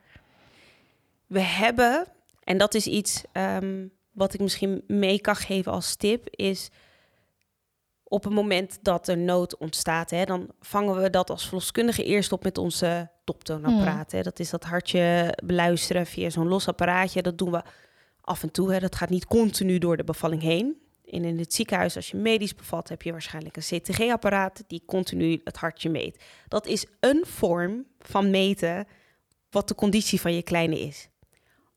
We 1.28 1.40
hebben, 1.40 2.08
en 2.44 2.58
dat 2.58 2.74
is 2.74 2.88
iets 2.88 3.24
ehm, 3.32 3.88
wat 4.12 4.34
ik 4.34 4.40
misschien 4.40 4.84
mee 4.88 5.22
kan 5.22 5.36
geven 5.36 5.72
als 5.72 5.96
tip, 5.96 6.28
is 6.30 6.70
op 8.04 8.24
het 8.24 8.34
moment 8.34 8.80
dat 8.82 9.08
er 9.08 9.18
nood 9.18 9.58
ontstaat, 9.58 10.10
hè, 10.10 10.24
dan 10.24 10.50
vangen 10.60 11.02
we 11.02 11.10
dat 11.10 11.30
als 11.30 11.44
verloskundige 11.44 12.04
eerst 12.04 12.32
op 12.32 12.44
met 12.44 12.58
onze 12.58 13.10
toptoonapparaat. 13.24 14.12
Hè. 14.12 14.22
Dat 14.22 14.40
is 14.40 14.50
dat 14.50 14.64
hartje 14.64 15.34
beluisteren 15.44 16.06
via 16.06 16.30
zo'n 16.30 16.48
los 16.48 16.68
apparaatje. 16.68 17.22
Dat 17.22 17.38
doen 17.38 17.52
we 17.52 17.64
af 18.22 18.44
en 18.44 18.52
toe. 18.52 18.74
Hè. 18.74 18.80
Dat 18.80 18.96
gaat 18.96 19.10
niet 19.10 19.26
continu 19.26 19.78
door 19.78 19.98
de 19.98 20.04
bevalling 20.04 20.42
heen. 20.42 20.82
En 21.12 21.24
in 21.24 21.40
het 21.40 21.54
ziekenhuis, 21.54 21.96
als 21.96 22.10
je 22.10 22.18
medisch 22.18 22.56
bevalt, 22.56 22.90
heb 22.90 23.02
je 23.02 23.12
waarschijnlijk 23.12 23.56
een 23.58 23.64
CTG-apparaat 23.80 24.64
die 24.68 24.84
continu 24.86 25.42
het 25.44 25.58
hartje 25.58 25.90
meet. 25.90 26.24
Dat 26.48 26.66
is 26.68 26.86
een 27.00 27.24
vorm 27.28 27.86
van 28.00 28.30
meten 28.30 28.88
wat 29.50 29.68
de 29.68 29.76
conditie 29.76 30.22
van 30.22 30.34
je 30.34 30.44
kleine 30.44 30.80
is. 30.80 31.08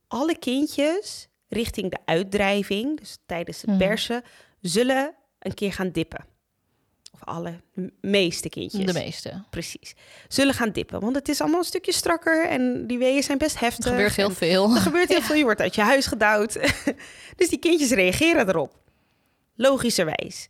Alle 0.09 0.39
kindjes 0.39 1.29
richting 1.49 1.91
de 1.91 1.99
uitdrijving, 2.05 2.99
dus 2.99 3.19
tijdens 3.27 3.61
het 3.61 3.71
Mhm. 3.71 3.79
persen, 3.79 4.23
zullen 4.61 5.15
een 5.39 5.55
keer 5.55 5.73
gaan 5.73 5.91
dippen. 5.91 6.25
Of 7.12 7.25
alle, 7.25 7.61
meeste 8.01 8.49
kindjes. 8.49 8.87
De 8.87 8.93
meeste. 8.93 9.45
Precies. 9.51 9.95
Zullen 10.29 10.55
gaan 10.55 10.71
dippen. 10.71 11.01
Want 11.01 11.15
het 11.17 11.29
is 11.29 11.41
allemaal 11.41 11.59
een 11.59 11.65
stukje 11.65 11.93
strakker 11.93 12.49
en 12.49 12.87
die 12.87 12.99
weeën 12.99 13.23
zijn 13.23 13.39
best 13.39 13.61
heftig. 13.61 13.85
Er 13.85 13.91
gebeurt 13.91 14.17
heel 14.17 14.31
veel. 14.31 14.75
Er 14.75 14.81
gebeurt 14.81 15.09
heel 15.09 15.21
veel. 15.29 15.35
Je 15.37 15.43
wordt 15.45 15.61
uit 15.61 15.75
je 15.75 15.81
huis 15.83 16.07
gedouwd. 16.07 16.53
dus 17.37 17.49
die 17.49 17.59
kindjes 17.59 17.91
reageren 17.91 18.49
erop. 18.49 18.85
Logischerwijs. 19.57 20.49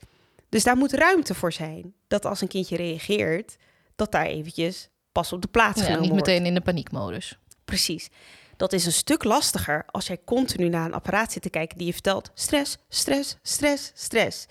Dus 0.48 0.64
daar 0.64 0.76
moet 0.76 0.92
ruimte 0.92 1.34
voor 1.34 1.52
zijn. 1.52 1.94
Dat 2.06 2.24
als 2.24 2.40
een 2.40 2.48
kindje 2.48 2.76
reageert, 2.76 3.56
dat 3.96 4.12
daar 4.12 4.26
eventjes 4.26 4.88
pas 5.12 5.32
op 5.32 5.42
de 5.42 5.48
plaats 5.48 5.78
Ja, 5.78 5.84
genomen 5.84 6.02
niet 6.02 6.10
wordt. 6.10 6.26
meteen 6.26 6.46
in 6.46 6.54
de 6.54 6.60
paniekmodus. 6.60 7.38
Precies. 7.64 8.08
Dat 8.56 8.72
is 8.72 8.86
een 8.86 8.92
stuk 8.92 9.24
lastiger 9.24 9.84
als 9.86 10.06
jij 10.06 10.18
continu 10.24 10.68
naar 10.68 10.84
een 10.84 10.94
apparaat 10.94 11.32
zit 11.32 11.42
te 11.42 11.50
kijken 11.50 11.78
die 11.78 11.86
je 11.86 11.92
vertelt 11.92 12.30
stress, 12.34 12.76
stress, 12.88 13.36
stress, 13.42 13.90
stress. 13.94 14.46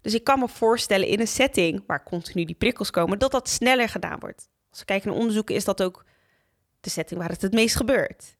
Dus 0.00 0.14
ik 0.14 0.24
kan 0.24 0.38
me 0.38 0.48
voorstellen 0.48 1.06
in 1.06 1.20
een 1.20 1.28
setting 1.28 1.84
waar 1.86 2.02
continu 2.02 2.44
die 2.44 2.54
prikkels 2.54 2.90
komen, 2.90 3.18
dat 3.18 3.30
dat 3.30 3.48
sneller 3.48 3.88
gedaan 3.88 4.18
wordt. 4.18 4.48
Als 4.70 4.78
we 4.78 4.84
kijken 4.84 5.08
naar 5.08 5.18
onderzoeken 5.18 5.54
is 5.54 5.64
dat 5.64 5.82
ook 5.82 6.04
de 6.80 6.90
setting 6.90 7.20
waar 7.20 7.28
het 7.30 7.42
het 7.42 7.52
meest 7.52 7.76
gebeurt. 7.76 8.36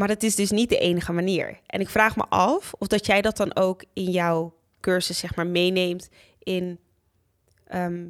Maar 0.00 0.08
het 0.08 0.22
is 0.22 0.34
dus 0.34 0.50
niet 0.50 0.68
de 0.68 0.78
enige 0.78 1.12
manier. 1.12 1.60
En 1.66 1.80
ik 1.80 1.88
vraag 1.88 2.16
me 2.16 2.24
af 2.28 2.72
of 2.78 2.86
dat 2.86 3.06
jij 3.06 3.22
dat 3.22 3.36
dan 3.36 3.56
ook 3.56 3.84
in 3.92 4.10
jouw 4.10 4.54
cursus 4.80 5.18
zeg 5.18 5.34
maar 5.34 5.46
meeneemt 5.46 6.08
in... 6.38 6.78
ehm, 7.64 8.08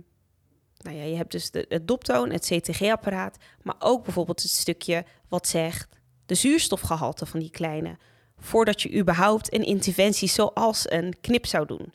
nou 0.76 0.96
ja, 0.96 1.02
je 1.02 1.16
hebt 1.16 1.32
dus 1.32 1.50
de, 1.50 1.66
het 1.68 1.88
doptoon, 1.88 2.30
het 2.30 2.46
CTG-apparaat, 2.46 3.36
maar 3.62 3.74
ook 3.78 4.04
bijvoorbeeld 4.04 4.42
het 4.42 4.50
stukje 4.50 5.04
wat 5.28 5.46
zegt 5.46 6.00
de 6.26 6.34
zuurstofgehalte 6.34 7.26
van 7.26 7.40
die 7.40 7.50
kleine, 7.50 7.98
voordat 8.38 8.82
je 8.82 8.98
überhaupt 8.98 9.54
een 9.54 9.64
interventie 9.64 10.28
zoals 10.28 10.90
een 10.90 11.20
knip 11.20 11.46
zou 11.46 11.66
doen. 11.66 11.92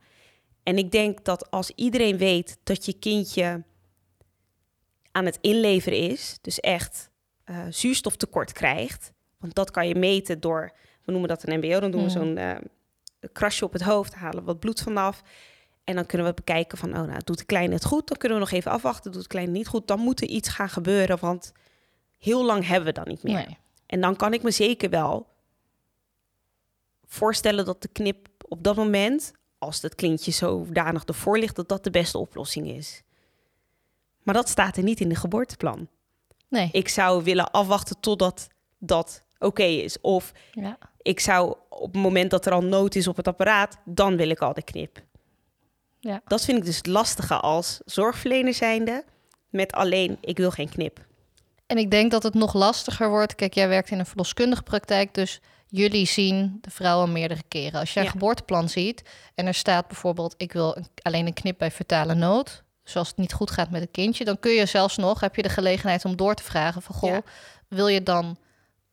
En 0.63 0.77
ik 0.77 0.91
denk 0.91 1.25
dat 1.25 1.51
als 1.51 1.71
iedereen 1.75 2.17
weet 2.17 2.57
dat 2.63 2.85
je 2.85 2.99
kindje 2.99 3.63
aan 5.11 5.25
het 5.25 5.37
inleveren 5.41 5.99
is, 5.99 6.37
dus 6.41 6.59
echt 6.59 7.09
eh, 7.43 7.65
zuurstoftekort 7.69 8.51
krijgt, 8.51 9.13
want 9.45 9.55
dat 9.55 9.71
kan 9.71 9.87
je 9.87 9.95
meten 9.95 10.39
door, 10.39 10.71
we 11.03 11.11
noemen 11.11 11.29
dat 11.29 11.47
een 11.47 11.57
MBO, 11.59 11.79
dan 11.79 11.91
doen 11.91 12.03
we 12.03 12.07
Mhm. 12.09 12.17
zo'n 12.19 12.37
eh, 12.37 12.55
krasje 13.31 13.65
op 13.65 13.73
het 13.73 13.81
hoofd, 13.81 14.13
halen 14.13 14.43
wat 14.43 14.59
bloed 14.59 14.81
vanaf. 14.81 15.21
En 15.83 15.95
dan 15.95 16.05
kunnen 16.05 16.27
we 16.27 16.33
bekijken 16.33 16.77
van, 16.77 16.89
oh 16.97 17.07
nou, 17.07 17.19
doet 17.23 17.37
de 17.37 17.45
kleine 17.45 17.73
het 17.73 17.85
goed? 17.85 18.07
Dan 18.07 18.17
kunnen 18.17 18.37
we 18.37 18.43
nog 18.43 18.53
even 18.53 18.71
afwachten. 18.71 19.11
Doet 19.11 19.21
de 19.21 19.27
kleine 19.27 19.51
niet 19.51 19.67
goed? 19.67 19.87
Dan 19.87 19.99
moet 19.99 20.21
er 20.21 20.27
iets 20.27 20.49
gaan 20.49 20.69
gebeuren, 20.69 21.19
want 21.19 21.51
heel 22.17 22.45
lang 22.45 22.67
hebben 22.67 22.85
we 22.85 22.91
dan 22.93 23.07
niet 23.07 23.23
meer. 23.23 23.33
Nee. 23.35 23.57
En 23.85 24.01
dan 24.01 24.15
kan 24.15 24.33
ik 24.33 24.43
me 24.43 24.51
zeker 24.51 24.89
wel 24.89 25.27
voorstellen 27.05 27.65
dat 27.65 27.81
de 27.81 27.87
knip 27.87 28.27
op 28.47 28.63
dat 28.63 28.75
moment, 28.75 29.31
als 29.57 29.81
het 29.81 29.95
kindje 29.95 30.31
zodanig 30.31 31.03
ervoor 31.03 31.37
ligt, 31.37 31.55
dat 31.55 31.69
dat 31.69 31.83
de 31.83 31.89
beste 31.91 32.17
oplossing 32.17 32.67
is. 32.67 33.01
Maar 34.23 34.33
dat 34.35 34.49
staat 34.49 34.77
er 34.77 34.83
niet 34.83 34.99
in 34.99 35.09
de 35.09 35.15
geboorteplan. 35.15 35.87
nee. 36.47 36.69
Ik 36.71 36.87
zou 36.89 37.23
willen 37.23 37.51
afwachten 37.51 37.99
totdat 37.99 38.47
dat 38.77 39.23
oké 39.39 39.63
is. 39.63 40.01
Of 40.01 40.31
Ja. 40.51 40.77
ik 41.01 41.19
zou 41.19 41.55
op 41.69 41.93
het 41.93 42.01
moment 42.01 42.31
dat 42.31 42.45
er 42.45 42.51
al 42.51 42.63
nood 42.63 42.95
is 42.95 43.07
op 43.07 43.15
het 43.17 43.27
apparaat, 43.27 43.77
dan 43.85 44.17
wil 44.17 44.29
ik 44.29 44.39
al 44.39 44.53
de 44.53 44.63
knip. 44.63 45.01
Ja. 45.99 46.21
Dat 46.27 46.45
vind 46.45 46.57
ik 46.57 46.65
dus 46.65 46.77
het 46.77 46.87
lastige 46.87 47.35
als 47.39 47.81
zorgverlener 47.85 48.53
zijnde, 48.53 49.03
met 49.49 49.71
alleen 49.71 50.17
ik 50.21 50.37
wil 50.37 50.51
geen 50.51 50.69
knip. 50.69 51.05
En 51.65 51.77
ik 51.77 51.91
denk 51.91 52.11
dat 52.11 52.23
het 52.23 52.33
nog 52.33 52.53
lastiger 52.53 53.09
wordt. 53.09 53.35
Kijk, 53.35 53.53
jij 53.53 53.67
werkt 53.67 53.89
in 53.91 53.99
een 53.99 54.05
verloskundige 54.05 54.63
praktijk, 54.63 55.13
dus 55.13 55.41
jullie 55.67 56.05
zien 56.05 56.57
de 56.61 56.69
vrouwen 56.71 57.11
meerdere 57.11 57.43
keren. 57.47 57.79
Als 57.79 57.93
je 57.93 57.99
een 57.99 58.05
Ja. 58.05 58.11
geboorteplan 58.11 58.69
ziet 58.69 59.01
en 59.35 59.45
er 59.47 59.53
staat 59.53 59.87
bijvoorbeeld: 59.87 60.33
ik 60.37 60.51
wil 60.53 60.77
een- 60.77 60.87
alleen 61.01 61.25
een 61.27 61.33
knip 61.33 61.57
bij 61.57 61.71
vertale 61.71 62.13
nood, 62.15 62.63
zoals 62.83 63.07
het 63.07 63.17
niet 63.17 63.33
goed 63.33 63.51
gaat 63.51 63.69
met 63.71 63.81
een 63.81 63.91
kindje, 63.91 64.25
dan 64.25 64.39
kun 64.39 64.51
je 64.51 64.65
zelfs 64.65 64.97
nog, 64.97 65.19
heb 65.19 65.35
je 65.35 65.41
de 65.41 65.49
gelegenheid 65.49 66.05
om 66.05 66.15
door 66.15 66.33
te 66.35 66.43
vragen 66.43 66.81
van, 66.81 66.95
goh, 66.95 67.09
Ja. 67.09 67.21
wil 67.67 67.87
je 67.87 68.03
dan 68.03 68.37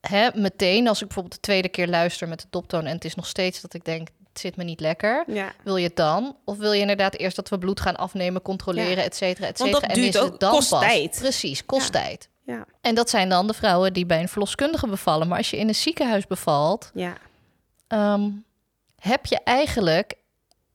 hè, 0.09 0.29
meteen, 0.35 0.89
als 0.89 0.99
ik 1.01 1.07
bijvoorbeeld 1.07 1.35
de 1.35 1.41
tweede 1.41 1.69
keer 1.69 1.89
luister 1.89 2.29
met 2.29 2.41
de 2.41 2.47
doptoon 2.51 2.87
en 2.87 2.95
het 2.95 3.05
is 3.05 3.15
nog 3.15 3.27
steeds 3.27 3.61
dat 3.61 3.75
ik 3.75 3.85
denk, 3.85 4.09
het 4.29 4.41
zit 4.41 4.57
me 4.57 4.65
niet 4.65 4.81
lekker, 4.81 5.25
Ja. 5.27 5.53
wil 5.65 5.77
je 5.77 5.87
het 5.87 5.97
dan? 5.97 6.37
Of 6.45 6.57
wil 6.57 6.73
je 6.73 6.81
inderdaad 6.81 7.17
eerst 7.17 7.37
dat 7.37 7.49
we 7.49 7.59
bloed 7.59 7.81
gaan 7.81 7.97
afnemen, 7.97 8.43
controleren, 8.43 8.97
Ja. 8.97 9.03
et 9.03 9.17
cetera, 9.17 9.47
et 9.47 9.59
cetera? 9.59 9.89
en 9.89 10.03
is 10.03 10.15
het 10.15 10.41
dan 10.41 10.51
kost 10.53 10.71
pas? 10.71 10.81
tijd. 10.81 11.17
Precies, 11.21 11.67
kost 11.67 11.95
Ja. 11.95 12.01
tijd. 12.01 12.29
Ja. 12.47 12.65
En 12.81 12.95
dat 12.95 13.11
zijn 13.11 13.29
dan 13.29 13.47
de 13.47 13.55
vrouwen 13.55 13.93
die 13.93 14.07
bij 14.07 14.21
een 14.21 14.29
verloskundige 14.29 14.87
bevallen. 14.87 15.29
Maar 15.29 15.39
als 15.39 15.51
je 15.51 15.57
in 15.57 15.69
een 15.69 15.75
ziekenhuis 15.75 16.27
bevalt, 16.27 16.91
Ja. 16.95 17.17
ehm, 17.89 18.31
heb 18.99 19.27
je 19.27 19.39
eigenlijk 19.45 20.15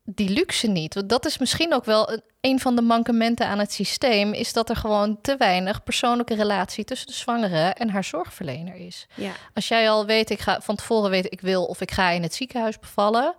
die 0.04 0.28
luxe 0.28 0.66
niet. 0.66 0.94
Want 0.94 1.08
dat 1.08 1.26
is 1.26 1.38
misschien 1.38 1.74
ook 1.74 1.84
wel 1.84 2.12
een, 2.12 2.22
een 2.40 2.60
van 2.60 2.76
de 2.76 2.82
mankementen 2.82 3.46
aan 3.46 3.58
het 3.58 3.72
systeem... 3.72 4.32
is 4.32 4.52
dat 4.52 4.68
er 4.68 4.76
gewoon 4.76 5.20
te 5.20 5.36
weinig 5.36 5.82
persoonlijke 5.82 6.34
relatie... 6.34 6.84
tussen 6.84 7.06
de 7.06 7.12
zwangere 7.12 7.68
en 7.68 7.90
haar 7.90 8.04
zorgverlener 8.04 8.74
is. 8.74 9.06
Ja. 9.14 9.32
Als 9.54 9.68
jij 9.68 9.90
al 9.90 10.06
weet, 10.06 10.30
ik 10.30 10.40
ga 10.40 10.60
van 10.60 10.76
tevoren 10.76 11.10
weten... 11.10 11.30
ik 11.30 11.40
wil 11.40 11.64
of 11.64 11.80
ik 11.80 11.90
ga 11.90 12.10
in 12.10 12.22
het 12.22 12.34
ziekenhuis 12.34 12.78
bevallen... 12.78 13.34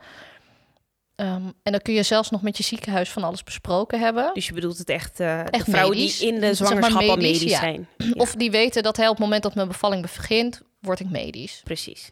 ehm, 1.15 1.43
en 1.63 1.71
dan 1.71 1.81
kun 1.81 1.93
je 1.93 2.03
zelfs 2.03 2.29
nog 2.29 2.41
met 2.41 2.57
je 2.57 2.63
ziekenhuis 2.63 3.12
van 3.12 3.23
alles 3.23 3.43
besproken 3.43 3.99
hebben. 3.99 4.31
Dus 4.33 4.47
je 4.47 4.53
bedoelt 4.53 4.77
het 4.77 4.89
echt, 4.89 5.19
Echt 5.19 5.65
de 5.65 5.71
vrouwen 5.71 5.97
medisch? 5.97 6.19
die 6.19 6.27
in 6.27 6.39
de 6.39 6.53
Zeg 6.53 6.59
maar 6.59 6.67
zwangerschap 6.67 7.09
al 7.09 7.15
medisch, 7.15 7.39
medisch 7.39 7.51
ja. 7.51 7.59
zijn. 7.59 7.88
Of 8.23 8.35
die 8.35 8.51
weten 8.51 8.83
dat 8.83 8.97
hij 8.97 9.05
op 9.07 9.15
het 9.15 9.23
moment 9.23 9.43
dat 9.43 9.55
mijn 9.55 9.67
bevalling 9.67 10.01
begint... 10.01 10.62
word 10.79 10.99
ik 10.99 11.09
medisch. 11.09 11.62
Precies. 11.63 12.12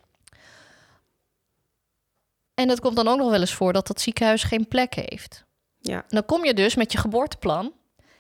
En 2.54 2.70
het 2.70 2.80
komt 2.80 2.96
dan 2.96 3.08
ook 3.08 3.18
nog 3.18 3.30
wel 3.30 3.40
eens 3.40 3.54
voor 3.54 3.74
dat 3.74 3.88
dat 3.88 4.02
ziekenhuis 4.02 4.44
geen 4.44 4.68
plek 4.68 4.94
heeft. 4.94 5.46
Ja. 5.88 6.04
Dan 6.08 6.26
kom 6.26 6.46
je 6.46 6.54
dus 6.54 6.76
met 6.76 6.92
je 6.92 6.98
geboorteplan 6.98 7.72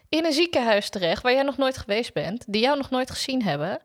in 0.10 0.25
een 0.25 0.34
ziekenhuis 0.34 0.89
terecht 0.89 1.21
waar 1.23 1.34
jij 1.34 1.43
nog 1.43 1.58
nooit 1.58 1.77
geweest 1.77 2.13
bent, 2.13 2.43
die 2.47 2.62
jou 2.62 2.77
nog 2.77 2.89
nooit 2.89 3.12
gezien 3.12 3.43
hebben, 3.43 3.80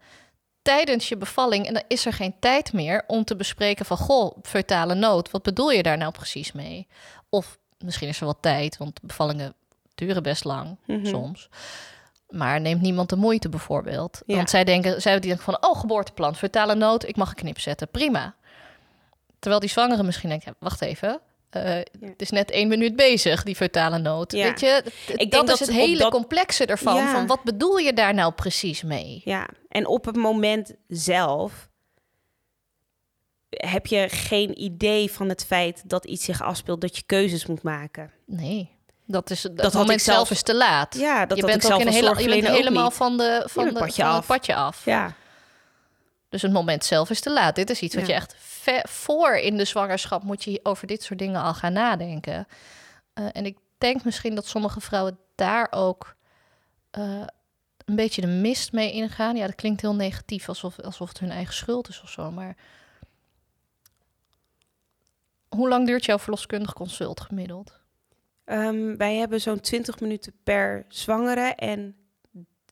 tijdens 0.63 1.09
je 1.09 1.17
bevalling. 1.17 1.67
En 1.67 1.75
dan 1.75 1.83
is 1.89 2.07
er 2.07 2.13
geen 2.13 2.35
tijd 2.41 2.73
meer 2.73 3.05
om 3.07 3.25
te 3.25 3.37
bespreken 3.37 3.85
van, 3.87 3.97
goh, 3.97 4.37
feutale 4.43 4.95
nood, 4.95 5.31
wat 5.31 5.43
bedoel 5.43 5.71
je 5.71 5.83
daar 5.83 5.97
nou 5.99 6.13
precies 6.13 6.53
mee? 6.53 6.87
Of 7.29 7.59
misschien 7.79 8.09
is 8.09 8.19
er 8.19 8.25
wel 8.25 8.41
tijd, 8.41 8.77
want 8.77 9.01
bevallingen 9.03 9.55
duren 9.95 10.23
best 10.23 10.45
lang 10.45 10.77
Mhm. 10.87 11.07
soms. 11.07 11.49
Maar 12.29 12.61
neemt 12.61 12.81
niemand 12.81 13.09
de 13.09 13.17
moeite 13.17 13.49
bijvoorbeeld. 13.49 14.23
Ja. 14.27 14.37
Want 14.37 14.51
zij 14.51 14.65
denken, 14.65 15.01
zij 15.03 15.21
denken 15.21 15.45
van, 15.45 15.57
oh, 15.61 15.81
geboorteplan, 15.81 16.37
feutale 16.37 16.75
nood, 16.75 17.09
ik 17.09 17.17
mag 17.17 17.29
een 17.29 17.35
knip 17.35 17.61
zetten, 17.61 17.89
prima. 17.89 18.35
Terwijl 19.39 19.61
die 19.61 19.71
zwangere 19.71 20.03
misschien 20.03 20.29
denkt, 20.29 20.45
ja, 20.45 20.55
wacht 20.59 20.81
even, 20.83 21.21
het 21.59 22.21
is 22.23 22.31
net 22.31 22.51
één 22.51 22.69
minuut 22.69 22.97
bezig, 22.97 23.43
die 23.43 23.57
feutale 23.57 23.99
nood. 23.99 24.33
Ja. 24.33 24.45
Weet 24.45 24.61
je, 24.61 24.83
denk 25.07 25.33
dat, 25.33 25.47
dat 25.47 25.55
is 25.55 25.61
het 25.61 25.69
op 25.69 25.75
hele 25.75 25.99
dat- 25.99 26.11
complexe 26.11 26.67
ervan. 26.67 26.95
Ja. 26.97 27.13
Van 27.13 27.27
wat 27.27 27.43
bedoel 27.43 27.77
je 27.77 27.93
daar 27.93 28.15
nou 28.15 28.33
precies 28.33 28.83
mee? 28.83 29.23
Ja, 29.25 29.49
en 29.69 29.87
op 29.87 30.05
het 30.05 30.17
moment 30.17 30.75
zelf 30.89 31.69
heb 33.51 33.87
je 33.87 34.09
geen 34.09 34.63
idee 34.63 35.11
van 35.11 35.29
het 35.29 35.45
feit 35.45 35.83
dat 35.89 36.05
iets 36.05 36.25
zich 36.25 36.43
afspeelt, 36.43 36.81
dat 36.81 36.97
je 36.97 37.03
keuzes 37.07 37.47
moet 37.47 37.63
maken. 37.63 38.11
Nee, 38.27 38.71
dat 39.07 39.31
is 39.31 39.41
dat, 39.43 39.73
moment 39.73 39.91
ik 39.91 40.05
zelf- 40.05 40.31
is 40.31 40.43
te 40.43 40.55
laat. 40.55 40.95
Ja, 40.99 41.27
dat 41.27 41.39
je 41.39 41.45
bent 41.45 41.57
ik 41.57 41.63
zelf 41.63 41.75
ook 41.75 41.81
in 41.81 41.93
hele, 41.93 42.07
je 42.23 42.29
bent 42.29 42.49
ook 42.49 42.57
helemaal 42.57 42.85
niet. 42.85 42.95
van, 42.95 43.17
de, 43.17 43.43
van, 43.47 43.65
de, 43.65 43.71
van 43.73 43.83
het 43.83 44.49
af. 44.55 44.85
Ja, 44.85 45.15
Dus 46.33 46.43
het 46.43 46.53
moment 46.53 46.85
zelf 46.85 47.11
is 47.11 47.21
te 47.21 47.31
laat. 47.33 47.55
Dit 47.55 47.71
is 47.71 47.81
iets 47.81 47.95
wat 47.95 48.07
Ja. 48.07 48.13
je 48.15 48.21
echt 48.21 48.35
voor 48.89 49.35
in 49.37 49.57
de 49.57 49.65
zwangerschap 49.65 50.23
moet 50.23 50.45
je 50.45 50.61
over 50.63 50.87
dit 50.87 51.03
soort 51.03 51.19
dingen 51.19 51.43
al 51.43 51.55
gaan 51.55 51.73
nadenken. 51.73 52.47
Eh, 53.13 53.27
en 53.33 53.47
ik 53.47 53.59
denk 53.79 54.05
misschien 54.05 54.35
dat 54.35 54.47
sommige 54.47 54.81
vrouwen 54.81 55.19
daar 55.35 55.67
ook 55.71 56.15
eh, 56.91 57.23
een 57.85 57.97
beetje 57.97 58.21
de 58.21 58.27
mist 58.27 58.73
mee 58.73 58.93
ingaan. 58.93 59.37
Ja, 59.37 59.47
dat 59.47 59.55
klinkt 59.55 59.81
heel 59.81 59.95
negatief, 59.95 60.49
alsof, 60.49 60.81
alsof 60.81 61.09
het 61.09 61.19
hun 61.19 61.31
eigen 61.31 61.55
schuld 61.55 61.89
is 61.89 62.03
of 62.03 62.09
zo. 62.11 62.31
Maar 62.31 62.57
hoe 65.49 65.69
lang 65.69 65.87
duurt 65.87 66.05
jouw 66.05 66.19
verloskundig 66.19 66.73
consult 66.73 67.21
gemiddeld? 67.21 67.81
Ehm, 68.45 68.97
wij 68.97 69.17
hebben 69.17 69.41
zo'n 69.41 69.61
20 69.61 70.01
minuten 70.01 70.33
per 70.43 70.85
zwangere 70.89 71.55
en 71.55 71.97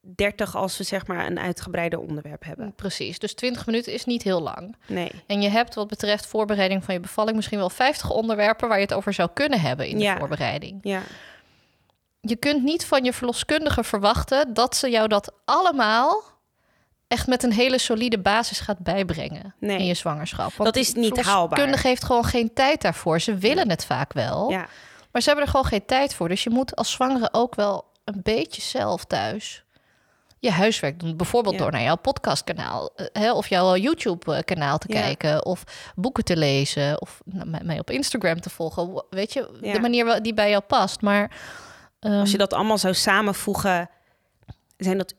30 0.01 0.57
als 0.57 0.79
we 0.79 0.85
zeg 0.85 1.07
maar 1.07 1.27
een 1.27 1.39
uitgebreider 1.39 1.99
onderwerp 1.99 2.45
hebben. 2.45 2.75
Precies, 2.75 3.19
dus 3.19 3.35
20 3.35 3.67
minuten 3.67 3.93
is 3.93 4.05
niet 4.05 4.23
heel 4.23 4.41
lang. 4.43 4.77
Nee. 4.87 5.11
En 5.27 5.43
je 5.43 5.49
hebt 5.49 5.75
wat 5.75 5.89
betreft 5.89 6.27
voorbereiding 6.27 6.85
van 6.85 6.95
je 6.95 7.01
bevalling 7.01 7.37
misschien 7.37 7.59
wel 7.59 7.71
50 7.71 8.11
onderwerpen 8.11 8.69
waar 8.69 8.77
je 8.79 8.85
het 8.85 8.95
over 8.95 9.13
zou 9.13 9.29
kunnen 9.35 9.61
hebben 9.61 9.87
in 9.89 9.97
de 9.97 10.03
Ja. 10.03 10.19
voorbereiding. 10.19 10.79
Ja, 10.83 11.03
Je 12.21 12.37
kunt 12.37 12.63
niet 12.63 12.87
van 12.87 13.05
je 13.05 13.13
verloskundige 13.13 13.85
verwachten 13.85 14.55
dat 14.55 14.77
ze 14.77 14.91
jou 14.91 15.09
dat 15.09 15.33
allemaal 15.45 16.23
echt 17.09 17.27
met 17.27 17.43
een 17.43 17.53
hele 17.53 17.79
solide 17.79 18.19
basis 18.19 18.61
gaat 18.61 18.79
bijbrengen 18.79 19.55
Nee. 19.59 19.79
in 19.79 19.85
je 19.87 19.95
zwangerschap. 19.95 20.53
Dat 20.57 20.77
is 20.77 20.93
niet 20.95 21.15
De 21.15 21.23
haalbaar. 21.23 21.39
verloskundige 21.49 21.87
heeft 21.89 22.05
gewoon 22.05 22.25
geen 22.25 22.53
tijd 22.55 22.81
daarvoor. 22.83 23.21
Ze 23.21 23.35
willen 23.35 23.71
het 23.71 23.85
vaak 23.85 24.13
wel, 24.13 24.51
ja, 24.51 24.67
maar 25.13 25.23
ze 25.23 25.27
hebben 25.29 25.45
er 25.45 25.51
gewoon 25.51 25.67
geen 25.67 25.85
tijd 25.85 26.15
voor. 26.15 26.29
Dus 26.29 26.43
je 26.43 26.51
moet 26.51 26.77
als 26.77 26.91
zwangere 26.91 27.29
ook 27.33 27.55
wel 27.55 27.85
een 28.05 28.21
beetje 28.23 28.63
zelf 28.63 29.05
thuis 29.05 29.65
je 30.41 30.51
huiswerk 30.51 31.01
doen. 31.01 31.17
Bijvoorbeeld 31.17 31.55
Ja. 31.55 31.61
door 31.61 31.71
naar 31.73 31.83
jouw 31.83 31.97
podcastkanaal 31.97 32.91
eh, 32.97 33.07
hè, 33.13 33.33
of 33.33 33.49
jouw 33.49 33.77
YouTube-kanaal 33.77 34.79
te 34.79 34.93
Ja. 34.93 35.01
kijken 35.01 35.45
of 35.47 35.65
boeken 35.95 36.25
te 36.25 36.37
lezen 36.37 37.01
of 37.01 37.21
nou, 37.25 37.65
mij- 37.65 37.79
op 37.79 37.91
Instagram 37.91 38.41
te 38.41 38.51
volgen. 38.51 39.05
Weet 39.11 39.33
je, 39.33 39.59
Ja. 39.61 39.73
de 39.73 39.81
manier 39.81 40.23
die 40.23 40.35
bij 40.35 40.51
jou 40.51 40.63
past. 40.63 41.01
Maar 41.01 41.37
ehm, 42.01 42.19
als 42.19 42.31
je 42.31 42.39
dat 42.39 42.53
allemaal 42.53 42.79
zou 42.79 42.95
samenvoegen, 42.95 43.91
zijn 44.77 44.99
dat 44.99 45.15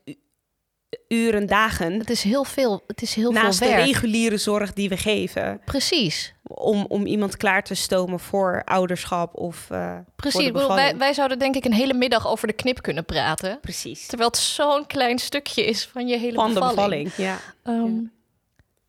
uren, 1.07 1.45
dagen 1.47 1.93
het 1.99 2.09
is 2.09 2.23
heel 2.23 2.43
veel. 2.43 2.83
Het 2.87 3.01
is 3.01 3.13
heel 3.13 3.31
naast 3.31 3.57
veel 3.57 3.67
de 3.67 3.73
werk. 3.73 3.85
reguliere 3.87 4.37
zorg 4.37 4.73
die 4.73 4.89
we 4.89 4.97
geven. 4.97 5.61
Precies, 5.65 6.33
Om, 6.43 6.85
om 6.87 7.05
iemand 7.05 7.37
klaar 7.37 7.63
te 7.63 7.73
stomen 7.75 8.19
voor 8.19 8.61
ouderschap 8.65 9.35
of 9.35 9.67
eh, 9.69 9.97
precies. 10.15 10.33
voor 10.33 10.41
de 10.41 10.47
Ik 10.47 10.53
bedoel, 10.53 10.75
wij, 10.75 10.97
wij 10.97 11.13
zouden 11.13 11.39
denk 11.39 11.55
ik 11.55 11.65
een 11.65 11.73
hele 11.73 11.93
middag 11.93 12.27
over 12.27 12.47
de 12.47 12.53
knip 12.53 12.81
kunnen 12.81 13.05
praten. 13.05 13.59
Precies. 13.61 14.05
Terwijl 14.07 14.29
het 14.29 14.39
zo'n 14.39 14.87
klein 14.87 15.19
stukje 15.19 15.65
is 15.65 15.85
van 15.85 16.07
je 16.07 16.17
hele 16.17 16.35
Van 16.35 16.47
de 16.53 16.59
bevalling. 16.59 17.03
bevalling, 17.03 17.13
ja. 17.15 17.37
Ehm, 17.63 17.85
Ja. 17.95 18.09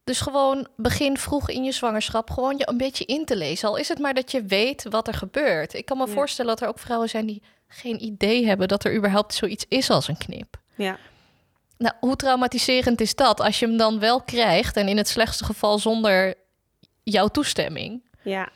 Dus 0.05 0.21
gewoon 0.21 0.67
begin 0.77 1.17
vroeg 1.19 1.51
in 1.51 1.65
je 1.65 1.73
zwangerschap 1.73 2.31
gewoon 2.31 2.57
je 2.59 2.69
een 2.69 2.77
beetje 2.77 3.05
in 3.05 3.25
te 3.25 3.37
lezen. 3.37 3.69
Al 3.69 3.77
is 3.77 3.89
het 3.89 3.99
maar 3.99 4.15
dat 4.15 4.31
je 4.31 4.43
weet 4.43 4.87
wat 4.91 5.09
er 5.09 5.15
gebeurt. 5.15 5.75
Ik 5.75 5.85
kan 5.85 5.99
me 5.99 6.07
Ja. 6.07 6.13
voorstellen 6.13 6.51
dat 6.51 6.61
er 6.61 6.69
ook 6.69 6.79
vrouwen 6.79 7.09
zijn 7.09 7.27
die 7.27 7.43
geen 7.69 8.03
idee 8.05 8.47
hebben 8.47 8.69
dat 8.69 8.85
er 8.85 8.95
überhaupt 8.97 9.35
zoiets 9.35 9.65
is 9.69 9.91
als 9.91 10.09
een 10.09 10.17
knip. 10.19 10.57
Ja, 10.75 10.97
Nou, 11.83 11.95
hoe 12.01 12.17
traumatiserend 12.17 13.01
is 13.01 13.15
dat 13.15 13.41
als 13.41 13.59
je 13.59 13.67
hem 13.67 13.77
dan 13.77 13.99
wel 13.99 14.23
krijgt 14.23 14.77
en 14.77 14.89
in 14.89 14.97
het 14.97 15.09
slechtste 15.09 15.45
geval 15.45 15.79
zonder 15.79 16.35
jouw 17.03 17.29
toestemming? 17.29 18.03
ja, 18.23 18.49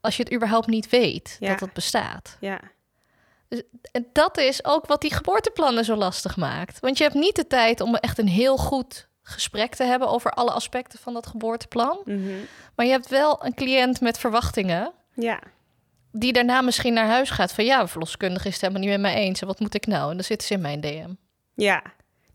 Als 0.00 0.16
je 0.16 0.22
het 0.22 0.32
überhaupt 0.32 0.66
niet 0.66 0.88
weet 0.88 1.36
Ja. 1.40 1.48
dat 1.48 1.60
het 1.60 1.72
bestaat. 1.72 2.36
ja. 2.40 2.60
En 3.92 4.06
dat 4.12 4.38
is 4.38 4.64
ook 4.64 4.86
wat 4.86 5.00
die 5.00 5.12
geboorteplannen 5.14 5.84
zo 5.84 5.94
lastig 5.96 6.36
maakt. 6.36 6.80
Want 6.80 6.98
je 6.98 7.04
hebt 7.04 7.16
niet 7.16 7.36
de 7.36 7.46
tijd 7.46 7.80
om 7.80 7.94
echt 7.94 8.18
een 8.18 8.28
heel 8.28 8.56
goed 8.56 9.08
gesprek 9.22 9.74
te 9.74 9.84
hebben 9.84 10.08
over 10.08 10.30
alle 10.30 10.50
aspecten 10.50 10.98
van 10.98 11.12
dat 11.14 11.26
geboorteplan. 11.26 12.00
Mhm. 12.04 12.32
Maar 12.74 12.86
je 12.86 12.92
hebt 12.92 13.08
wel 13.08 13.44
een 13.44 13.54
cliënt 13.54 14.00
met 14.00 14.18
verwachtingen. 14.18 14.92
Ja, 15.14 15.40
Die 16.12 16.32
daarna 16.32 16.60
misschien 16.60 16.92
naar 16.94 17.06
huis 17.06 17.30
gaat 17.30 17.52
van 17.52 17.64
ja, 17.64 17.88
verloskundige 17.88 18.46
is 18.48 18.52
het 18.52 18.60
helemaal 18.62 18.82
niet 18.82 18.90
met 18.90 19.00
mij 19.00 19.14
eens. 19.14 19.40
En 19.40 19.46
wat 19.46 19.60
moet 19.60 19.74
ik 19.74 19.86
nou? 19.86 20.10
En 20.10 20.16
dan 20.16 20.24
zitten 20.24 20.46
ze 20.46 20.54
in 20.54 20.60
mijn 20.60 20.80
DM. 20.80 21.10
ja. 21.54 21.82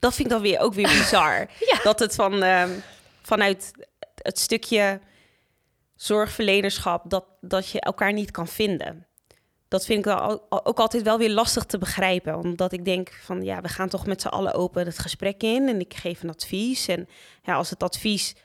Dat 0.03 0.13
vind 0.15 0.27
ik 0.27 0.33
dan 0.33 0.41
weer 0.41 0.59
ook 0.59 0.73
weer 0.73 0.87
bizar. 0.87 1.47
Ja. 1.71 1.79
Dat 1.83 1.99
het 1.99 2.15
van, 2.15 2.43
ehm, 2.43 2.69
vanuit 3.21 3.71
het 4.15 4.39
stukje 4.39 4.99
zorgverlenerschap, 5.95 7.09
dat, 7.09 7.25
dat 7.41 7.69
je 7.69 7.79
elkaar 7.79 8.13
niet 8.13 8.31
kan 8.31 8.47
vinden. 8.47 9.07
Dat 9.67 9.85
vind 9.85 9.99
ik 9.99 10.05
dan 10.05 10.41
ook 10.49 10.79
altijd 10.79 11.03
wel 11.03 11.17
weer 11.17 11.29
lastig 11.29 11.63
te 11.63 11.77
begrijpen. 11.77 12.35
Omdat 12.37 12.71
ik 12.71 12.85
denk 12.85 13.11
van 13.23 13.41
ja, 13.43 13.61
we 13.61 13.67
gaan 13.67 13.89
toch 13.89 14.05
met 14.05 14.21
z'n 14.21 14.27
allen 14.27 14.53
open 14.53 14.85
het 14.85 14.99
gesprek 14.99 15.43
in. 15.43 15.67
En 15.67 15.79
ik 15.79 15.93
geef 15.93 16.23
een 16.23 16.29
advies. 16.29 16.87
En 16.87 17.07
ja, 17.43 17.53
als 17.55 17.69
het 17.69 17.83
advies. 17.83 18.35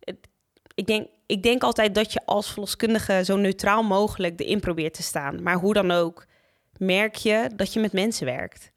het- 0.00 0.28
ik, 0.74 0.86
denk, 0.86 1.08
ik 1.26 1.42
denk 1.42 1.62
altijd 1.62 1.94
dat 1.94 2.12
je 2.12 2.20
als 2.24 2.50
verloskundige 2.50 3.24
zo 3.24 3.36
neutraal 3.36 3.82
mogelijk 3.82 4.40
erin 4.40 4.60
probeert 4.60 4.94
te 4.94 5.02
staan. 5.02 5.42
Maar 5.42 5.54
hoe 5.56 5.74
dan 5.74 5.90
ook, 5.90 6.26
merk 6.76 7.14
je 7.14 7.50
dat 7.54 7.72
je 7.72 7.80
met 7.80 7.92
mensen 7.92 8.26
werkt. 8.26 8.70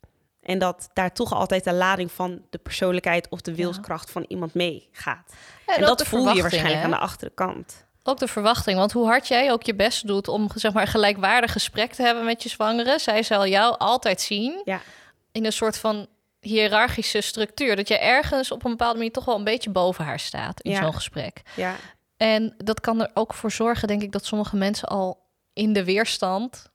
En 0.49 0.59
dat 0.59 0.89
daar 0.93 1.13
toch 1.13 1.33
altijd 1.33 1.63
de 1.63 1.73
lading 1.73 2.11
van 2.11 2.41
de 2.49 2.57
persoonlijkheid 2.57 3.29
of 3.29 3.41
de 3.41 3.55
wilskracht 3.55 4.11
van 4.11 4.25
iemand 4.27 4.53
meegaat. 4.53 5.33
Ja, 5.67 5.75
En, 5.75 5.81
dat 5.81 6.03
voel 6.03 6.33
je 6.35 6.41
waarschijnlijk 6.41 6.77
hè? 6.77 6.83
aan 6.83 6.89
de 6.89 6.97
achterkant. 6.97 7.85
Ook 8.03 8.17
de 8.19 8.27
verwachting. 8.27 8.77
Want 8.77 8.91
hoe 8.91 9.05
hard 9.05 9.27
jij 9.27 9.51
ook 9.51 9.63
je 9.63 9.75
best 9.75 10.07
doet 10.07 10.27
om 10.27 10.49
zeg 10.55 10.73
maar, 10.73 10.81
een 10.81 10.87
gelijkwaardig 10.87 11.51
gesprek 11.51 11.93
te 11.93 12.01
hebben 12.03 12.25
met 12.25 12.43
je 12.43 12.49
zwangere, 12.49 12.99
zij 12.99 13.23
zal 13.23 13.47
jou 13.47 13.77
altijd 13.77 14.21
zien 14.21 14.61
Ja. 14.65 14.79
in 15.31 15.45
een 15.45 15.53
soort 15.53 15.77
van 15.77 16.07
hiërarchische 16.39 17.21
structuur. 17.21 17.75
Dat 17.75 17.87
je 17.87 17.97
ergens 17.99 18.51
op 18.51 18.63
een 18.65 18.71
bepaalde 18.71 18.97
manier 18.97 19.11
toch 19.13 19.25
wel 19.25 19.35
een 19.37 19.43
beetje 19.43 19.69
boven 19.69 20.05
haar 20.05 20.19
staat 20.19 20.61
in 20.61 20.75
zo'n 20.75 20.93
gesprek. 20.93 21.41
Ja, 21.55 21.75
En 22.17 22.53
dat 22.57 22.79
kan 22.79 23.01
er 23.01 23.11
ook 23.13 23.33
voor 23.33 23.51
zorgen, 23.51 23.87
denk 23.87 24.01
ik, 24.01 24.11
dat 24.11 24.25
sommige 24.25 24.55
mensen 24.55 24.87
al 24.87 25.21
in 25.53 25.73
de 25.73 25.83
weerstand 25.83 26.69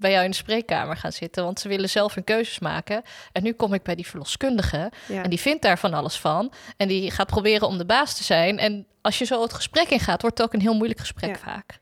bij 0.00 0.10
jou 0.10 0.24
in 0.24 0.30
de 0.30 0.36
spreekkamer 0.36 0.96
gaan 0.96 1.12
zitten, 1.12 1.44
want 1.44 1.60
ze 1.60 1.68
willen 1.68 1.88
zelf 1.90 2.14
hun 2.14 2.24
keuzes 2.24 2.58
maken. 2.58 3.02
En 3.32 3.42
nu 3.42 3.52
kom 3.52 3.74
ik 3.74 3.82
bij 3.82 3.94
die 3.94 4.06
verloskundige 4.06 4.92
Ja. 5.08 5.22
en 5.22 5.30
die 5.30 5.40
vindt 5.40 5.62
daar 5.62 5.78
van 5.78 5.94
alles 5.94 6.16
van. 6.16 6.52
En 6.76 6.88
die 6.88 7.10
gaat 7.10 7.26
proberen 7.26 7.66
om 7.68 7.78
de 7.78 7.86
baas 7.86 8.16
te 8.16 8.24
zijn. 8.24 8.58
En 8.58 8.86
als 9.00 9.18
je 9.18 9.24
zo 9.24 9.42
het 9.42 9.52
gesprek 9.52 9.88
ingaat, 9.88 10.20
wordt 10.22 10.38
het 10.38 10.46
ook 10.46 10.54
een 10.54 10.60
heel 10.60 10.74
moeilijk 10.74 11.00
gesprek 11.00 11.30
Ja. 11.36 11.42
vaak. 11.42 11.78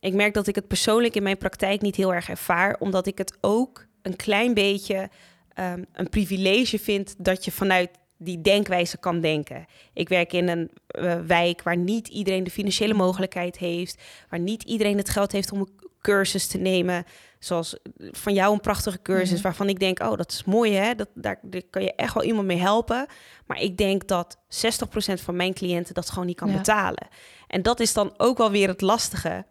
Ik 0.00 0.12
merk 0.14 0.34
dat 0.34 0.46
ik 0.46 0.54
het 0.54 0.66
persoonlijk 0.68 1.14
in 1.14 1.22
mijn 1.22 1.38
praktijk 1.38 1.80
niet 1.80 1.96
heel 1.96 2.14
erg 2.14 2.28
ervaar, 2.28 2.76
omdat 2.78 3.06
ik 3.06 3.18
het 3.18 3.36
ook 3.40 3.86
een 4.02 4.16
klein 4.16 4.54
beetje 4.54 5.08
ehm, 5.54 5.82
een 5.92 6.08
privilege 6.08 6.78
vind 6.78 7.14
dat 7.18 7.44
je 7.44 7.50
vanuit 7.52 7.90
die 8.16 8.40
denkwijze 8.40 8.98
kan 8.98 9.20
denken. 9.20 9.66
Ik 9.92 10.08
werk 10.08 10.32
in 10.32 10.48
een 10.48 10.70
eh, 10.86 11.18
wijk 11.26 11.62
waar 11.62 11.76
niet 11.76 12.08
iedereen 12.08 12.44
de 12.44 12.50
financiële 12.50 12.94
mogelijkheid 12.94 13.58
heeft, 13.58 14.02
waar 14.28 14.40
niet 14.40 14.62
iedereen 14.62 14.96
het 14.96 15.08
geld 15.08 15.32
heeft 15.32 15.52
om 15.52 15.60
een 15.60 15.78
cursus 16.00 16.46
te 16.46 16.58
nemen, 16.58 17.04
zoals 17.38 17.76
van 17.96 18.34
jou 18.34 18.52
een 18.52 18.60
prachtige 18.60 19.02
cursus, 19.02 19.32
Mhm. 19.32 19.42
waarvan 19.42 19.68
ik 19.68 19.78
denk, 19.80 20.00
oh, 20.02 20.16
dat 20.16 20.32
is 20.32 20.44
mooi 20.44 20.72
hè, 20.72 20.94
dat, 20.94 21.08
daar, 21.14 21.38
daar 21.42 21.62
kan 21.70 21.82
je 21.82 21.94
echt 21.94 22.14
wel 22.14 22.22
iemand 22.24 22.46
mee 22.46 22.58
helpen. 22.58 23.06
Maar 23.46 23.60
ik 23.60 23.76
denk 23.76 24.08
dat 24.08 24.38
60% 24.48 25.20
van 25.20 25.36
mijn 25.36 25.54
cliënten 25.54 25.94
dat 25.94 26.10
gewoon 26.10 26.26
niet 26.26 26.36
kan 26.36 26.50
Ja. 26.50 26.56
betalen. 26.56 27.08
En 27.46 27.62
dat 27.62 27.80
is 27.80 27.92
dan 27.92 28.14
ook 28.16 28.38
wel 28.38 28.50
weer 28.50 28.68
het 28.68 28.80
lastige 28.80 29.46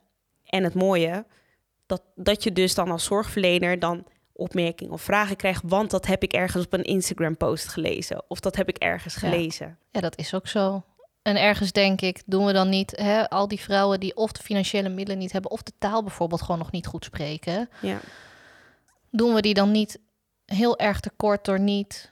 en 0.45 0.63
het 0.63 0.73
mooie, 0.73 1.25
dat, 1.85 2.01
dat 2.15 2.43
je 2.43 2.51
dus 2.51 2.75
dan 2.75 2.91
als 2.91 3.03
zorgverlener 3.03 3.79
dan 3.79 4.05
opmerkingen 4.33 4.93
of 4.93 5.01
vragen 5.01 5.35
krijgt, 5.35 5.61
want 5.65 5.91
dat 5.91 6.05
heb 6.05 6.23
ik 6.23 6.33
ergens 6.33 6.65
op 6.65 6.73
een 6.73 6.83
Instagram-post 6.83 7.67
gelezen 7.67 8.23
of 8.27 8.39
dat 8.39 8.55
heb 8.55 8.69
ik 8.69 8.77
ergens 8.77 9.13
Ja. 9.13 9.19
gelezen. 9.19 9.77
Ja, 9.91 10.01
dat 10.01 10.17
is 10.17 10.33
ook 10.33 10.47
zo. 10.47 10.83
En 11.27 11.41
ergens 11.41 11.71
denk 11.71 12.01
ik, 12.01 12.23
doen 12.25 12.45
we 12.45 12.53
dan 12.53 12.69
niet 12.69 12.93
hè, 12.95 13.29
al 13.29 13.47
die 13.47 13.59
vrouwen 13.59 13.99
die 13.99 14.15
of 14.15 14.31
de 14.31 14.43
financiële 14.43 14.89
middelen 14.89 15.19
niet 15.19 15.31
hebben, 15.31 15.51
of 15.51 15.63
de 15.63 15.71
taal 15.79 16.03
bijvoorbeeld 16.03 16.41
gewoon 16.41 16.57
nog 16.57 16.71
niet 16.71 16.87
goed 16.87 17.05
spreken, 17.05 17.69
Ja, 17.81 17.99
doen 19.09 19.33
we 19.33 19.41
die 19.41 19.53
dan 19.53 19.71
niet 19.71 19.99
heel 20.45 20.77
erg 20.77 20.99
tekort 20.99 21.45
door 21.45 21.59
niet 21.59 22.11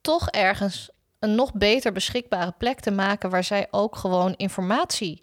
toch 0.00 0.28
ergens 0.28 0.90
een 1.18 1.34
nog 1.34 1.52
beter 1.54 1.92
beschikbare 1.92 2.52
plek 2.58 2.80
te 2.80 2.90
maken 2.90 3.30
waar 3.30 3.44
zij 3.44 3.66
ook 3.70 3.96
gewoon 3.96 4.34
informatie 4.36 5.22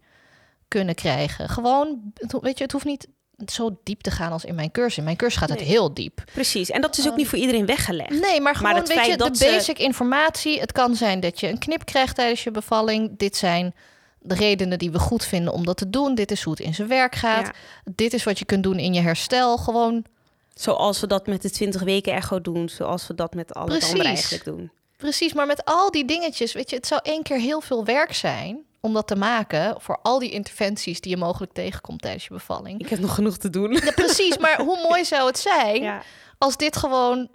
kunnen 0.68 0.96
krijgen. 0.96 1.50
Gewoon, 1.50 2.14
weet 2.42 2.58
je, 2.58 2.64
het 2.64 2.72
hoeft 2.72 2.86
niet 2.86 3.08
zo 3.46 3.78
diep 3.84 4.02
te 4.02 4.12
gaan 4.12 4.32
als 4.32 4.46
in 4.46 4.56
mijn 4.56 4.72
cursus. 4.72 4.98
In 4.98 5.04
mijn 5.04 5.16
cursus 5.16 5.40
gaat 5.40 5.50
het 5.50 5.60
Nee. 5.60 5.68
heel 5.68 5.94
diep. 5.94 6.24
precies. 6.34 6.70
En 6.70 6.82
dat 6.82 6.98
is 6.98 7.08
ook 7.08 7.16
niet 7.16 7.28
voor 7.28 7.38
iedereen 7.38 7.66
weggelegd. 7.66 8.10
Nee, 8.10 8.42
maar 8.42 8.56
gewoon 8.56 8.74
weet 8.86 9.06
je, 9.06 9.18
de 9.18 9.30
ze- 9.34 9.46
basic 9.46 9.80
informatie. 9.80 10.60
Het 10.60 10.72
kan 10.72 10.96
zijn 10.96 11.20
dat 11.20 11.40
je 11.40 11.48
een 11.48 11.58
knip 11.60 11.86
krijgt 11.86 12.16
tijdens 12.16 12.44
je 12.44 12.52
bevalling. 12.52 13.18
Dit 13.18 13.36
zijn 13.36 13.76
de 14.20 14.36
redenen 14.36 14.78
die 14.80 14.92
we 14.92 15.00
goed 15.00 15.26
vinden 15.26 15.54
om 15.54 15.66
dat 15.66 15.78
te 15.78 15.90
doen. 15.90 16.16
Dit 16.16 16.32
is 16.32 16.42
hoe 16.44 16.54
het 16.54 16.62
in 16.62 16.74
zijn 16.74 16.88
werk 16.88 17.16
gaat. 17.16 17.46
Ja. 17.46 17.54
Dit 17.96 18.14
is 18.14 18.24
wat 18.24 18.40
je 18.40 18.46
kunt 18.46 18.64
doen 18.64 18.80
in 18.80 18.94
je 18.94 19.02
herstel. 19.02 19.58
Gewoon 19.58 20.06
Zoals 20.54 21.00
we 21.00 21.08
dat 21.08 21.28
met 21.28 21.42
de 21.42 21.50
20 21.50 21.82
weken 21.84 22.14
echo 22.14 22.42
doen, 22.42 22.70
zoals 22.70 23.08
we 23.08 23.16
dat 23.16 23.34
met 23.34 23.54
al 23.54 23.62
het 23.62 23.70
Precies. 23.72 23.90
andere 23.92 24.10
eigenlijk 24.10 24.44
doen. 24.44 24.72
precies. 24.98 25.34
Maar 25.34 25.46
met 25.46 25.66
al 25.66 25.92
die 25.92 26.06
dingetjes, 26.06 26.54
weet 26.54 26.70
je, 26.70 26.76
het 26.76 26.88
zou 26.88 27.02
één 27.04 27.24
keer 27.24 27.38
heel 27.40 27.62
veel 27.62 27.86
werk 27.86 28.14
zijn 28.14 28.66
om 28.82 28.94
dat 28.94 29.08
te 29.08 29.16
maken 29.16 29.82
voor 29.82 30.00
al 30.02 30.20
die 30.20 30.32
interventies 30.32 31.02
die 31.02 31.12
je 31.12 31.18
mogelijk 31.18 31.54
tegenkomt 31.54 32.02
tijdens 32.02 32.24
je 32.24 32.34
bevalling. 32.34 32.80
Ik 32.80 32.90
heb 32.90 33.00
nog 33.00 33.16
genoeg 33.16 33.38
te 33.38 33.50
doen. 33.50 33.72
Ja, 33.72 33.92
precies, 33.92 34.38
maar 34.38 34.62
hoe 34.68 34.88
mooi 34.90 35.06
zou 35.06 35.28
het 35.28 35.40
zijn 35.40 35.82
Ja, 35.82 36.02
als 36.38 36.58
dit 36.58 36.78
gewoon 36.78 37.30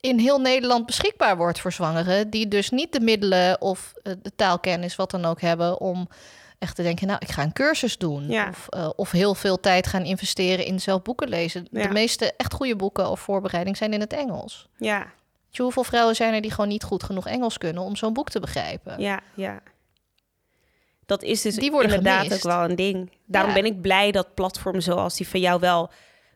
in 0.00 0.18
heel 0.18 0.40
Nederland 0.40 0.86
beschikbaar 0.86 1.36
wordt 1.36 1.60
voor 1.60 1.72
zwangeren, 1.72 2.30
die 2.30 2.48
dus 2.48 2.70
niet 2.70 2.92
de 2.92 3.00
middelen 3.00 3.60
of 3.60 3.92
eh, 4.02 4.12
de 4.22 4.34
taalkennis, 4.36 4.96
wat 4.96 5.10
dan 5.10 5.24
ook 5.24 5.40
hebben, 5.40 5.80
om 5.80 6.08
echt 6.58 6.76
te 6.76 6.82
denken, 6.82 7.06
nou, 7.06 7.18
ik 7.22 7.30
ga 7.30 7.42
een 7.42 7.52
cursus 7.52 7.98
doen. 7.98 8.28
Ja. 8.28 8.48
Of, 8.48 8.66
eh, 8.68 8.90
of 8.96 9.10
heel 9.10 9.34
veel 9.34 9.60
tijd 9.60 9.86
gaan 9.86 10.04
investeren 10.04 10.64
in 10.64 10.80
zelf 10.80 11.02
boeken 11.02 11.28
lezen. 11.28 11.68
Ja. 11.70 11.86
De 11.86 11.92
meeste 11.92 12.32
echt 12.36 12.52
goede 12.52 12.76
boeken 12.76 13.10
of 13.10 13.20
voorbereiding 13.20 13.76
zijn 13.76 13.92
in 13.92 14.00
het 14.00 14.12
Engels. 14.12 14.68
ja, 14.76 15.06
je, 15.50 15.62
hoeveel 15.62 15.84
vrouwen 15.84 16.16
zijn 16.16 16.34
er 16.34 16.40
die 16.40 16.50
gewoon 16.50 16.68
niet 16.68 16.82
goed 16.82 17.02
genoeg 17.02 17.26
Engels 17.26 17.58
kunnen 17.58 17.82
om 17.82 17.96
zo'n 17.96 18.12
boek 18.12 18.30
te 18.30 18.40
begrijpen? 18.40 19.00
ja, 19.00 19.20
ja. 19.34 19.60
Dat 21.06 21.22
is 21.22 21.42
dus 21.42 21.54
Die 21.54 21.70
worden 21.70 21.90
inderdaad 21.90 22.22
gemist. 22.22 22.46
ook 22.46 22.52
wel 22.52 22.64
een 22.70 22.76
ding. 22.76 23.10
Daarom 23.26 23.50
Ja. 23.54 23.60
ben 23.60 23.70
ik 23.70 23.80
blij 23.80 24.10
dat 24.10 24.34
platformen 24.34 24.82
zoals 24.82 25.16
die 25.16 25.28
van 25.28 25.40
jou 25.40 25.60
wel 25.60 25.90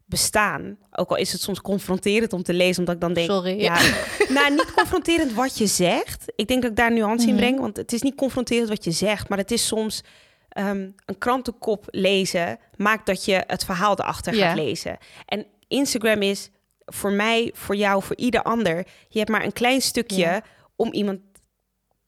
bestaan. 0.07 0.77
Ook 0.93 1.11
al 1.11 1.17
is 1.17 1.33
het 1.33 1.41
soms 1.41 1.61
confronterend 1.61 2.33
om 2.33 2.43
te 2.43 2.55
lezen, 2.55 2.79
omdat 2.79 2.95
ik 2.95 3.01
dan 3.01 3.13
denk... 3.13 3.31
Sorry. 3.31 3.61
Ja, 3.61 3.75
nou, 4.29 4.51
niet 4.51 4.73
confronterend 4.75 5.33
wat 5.33 5.59
je 5.59 5.67
zegt. 5.67 6.25
Ik 6.37 6.49
denk 6.49 6.63
dat 6.63 6.71
ik 6.71 6.77
daar 6.77 6.93
nuance 6.93 7.27
in 7.27 7.33
Mhm. 7.35 7.43
breng. 7.43 7.61
Want 7.61 7.77
het 7.77 7.93
is 7.93 8.03
niet 8.03 8.15
confronterend 8.15 8.69
wat 8.69 8.85
je 8.85 8.91
zegt. 8.91 9.29
Maar 9.29 9.39
het 9.39 9.51
is 9.51 9.67
soms 9.67 10.03
ehm, 10.49 10.89
een 11.07 11.19
krantenkop 11.19 11.85
lezen... 11.91 12.59
maakt 12.77 13.07
dat 13.07 13.25
je 13.25 13.45
het 13.47 13.65
verhaal 13.65 13.99
erachter 13.99 14.35
Ja. 14.35 14.47
gaat 14.49 14.57
lezen. 14.57 14.99
En 15.27 15.47
Instagram 15.69 16.23
is 16.23 16.51
voor 16.85 17.13
mij, 17.13 17.51
voor 17.55 17.77
jou, 17.77 18.03
voor 18.03 18.17
ieder 18.17 18.43
ander... 18.43 18.87
je 19.09 19.19
hebt 19.19 19.31
maar 19.31 19.45
een 19.45 19.53
klein 19.53 19.81
stukje 19.81 20.17
Ja. 20.21 20.43
om 20.77 20.93
iemand 20.93 21.21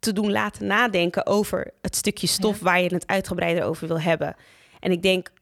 te 0.03 0.12
doen 0.12 0.33
laten 0.33 0.67
nadenken... 0.67 1.27
over 1.27 1.71
het 1.81 1.97
stukje 1.97 2.27
stof 2.27 2.61
waar 2.61 2.81
je 2.81 2.95
het 2.95 3.07
uitgebreider 3.07 3.65
over 3.65 3.87
wil 3.87 4.01
hebben. 4.01 4.35
En 4.81 4.91
ik 4.91 5.03
denk, 5.03 5.33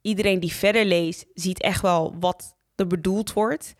iedereen 0.00 0.40
die 0.40 0.52
verder 0.52 0.84
leest... 0.84 1.26
ziet 1.34 1.60
echt 1.60 1.82
wel 1.82 2.14
wat 2.20 2.54
er 2.74 2.86
bedoeld 2.86 3.32
wordt... 3.32 3.74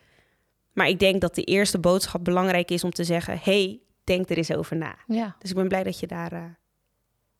Maar 0.73 0.87
ik 0.87 0.99
denk 0.99 1.21
dat 1.21 1.35
de 1.35 1.43
eerste 1.43 1.79
boodschap 1.79 2.23
belangrijk 2.23 2.71
is 2.71 2.83
om 2.83 2.91
te 2.91 3.03
zeggen: 3.03 3.39
hey, 3.41 3.81
denk 4.03 4.29
er 4.29 4.37
eens 4.37 4.53
over 4.53 4.77
na. 4.77 4.95
Ja. 5.07 5.35
Dus 5.39 5.49
ik 5.49 5.55
ben 5.55 5.67
blij 5.67 5.83
dat 5.83 5.99
je 5.99 6.07
daar 6.07 6.31
eh, 6.31 6.43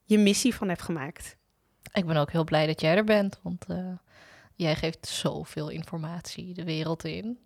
je 0.03 0.17
missie 0.17 0.55
van 0.55 0.67
hebt 0.69 0.81
gemaakt. 0.81 1.37
Ik 1.93 2.05
ben 2.05 2.17
ook 2.17 2.31
heel 2.31 2.43
blij 2.43 2.67
dat 2.67 2.81
jij 2.81 2.95
er 2.95 3.03
bent, 3.03 3.39
want 3.43 3.65
eh, 3.67 3.97
jij 4.55 4.75
geeft 4.75 5.07
zoveel 5.07 5.69
informatie 5.69 6.53
de 6.53 6.63
wereld 6.63 7.03
in. 7.03 7.39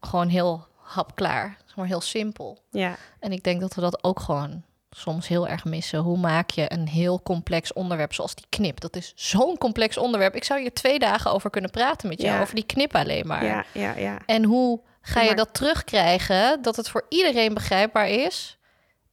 Gewoon 0.00 0.28
heel 0.28 0.66
hapklaar, 0.88 1.56
zeg 1.66 1.76
maar 1.76 1.86
heel 1.86 2.00
simpel. 2.00 2.58
Ja, 2.70 2.96
En 3.20 3.32
ik 3.32 3.42
denk 3.44 3.60
dat 3.60 3.74
we 3.74 3.80
dat 3.80 4.04
ook 4.04 4.20
gewoon 4.20 4.62
soms 4.90 5.28
heel 5.28 5.48
erg 5.48 5.64
missen. 5.64 5.98
Hoe 5.98 6.18
maak 6.18 6.50
je 6.50 6.72
een 6.72 6.88
heel 6.88 7.22
complex 7.22 7.72
onderwerp 7.72 8.14
zoals 8.14 8.34
die 8.34 8.46
knip? 8.48 8.80
Dat 8.80 8.96
is 8.96 9.12
zo'n 9.16 9.58
complex 9.58 9.96
onderwerp. 9.98 10.34
Ik 10.34 10.44
zou 10.44 10.60
hier 10.60 10.72
twee 10.72 10.98
dagen 10.98 11.32
over 11.32 11.50
kunnen 11.50 11.70
praten 11.70 12.08
met 12.08 12.20
jou, 12.20 12.34
Ja. 12.34 12.40
over 12.42 12.54
die 12.54 12.66
knip 12.66 12.94
alleen 12.94 13.26
maar. 13.26 13.44
ja, 13.44 13.64
ja, 13.72 13.96
ja. 13.96 14.18
En 14.26 14.44
hoe 14.44 14.80
ga 15.00 15.20
je 15.22 15.34
dat 15.34 15.54
terugkrijgen 15.54 16.62
dat 16.62 16.76
het 16.76 16.88
voor 16.88 17.06
iedereen 17.08 17.54
begrijpbaar 17.54 18.08
is 18.08 18.58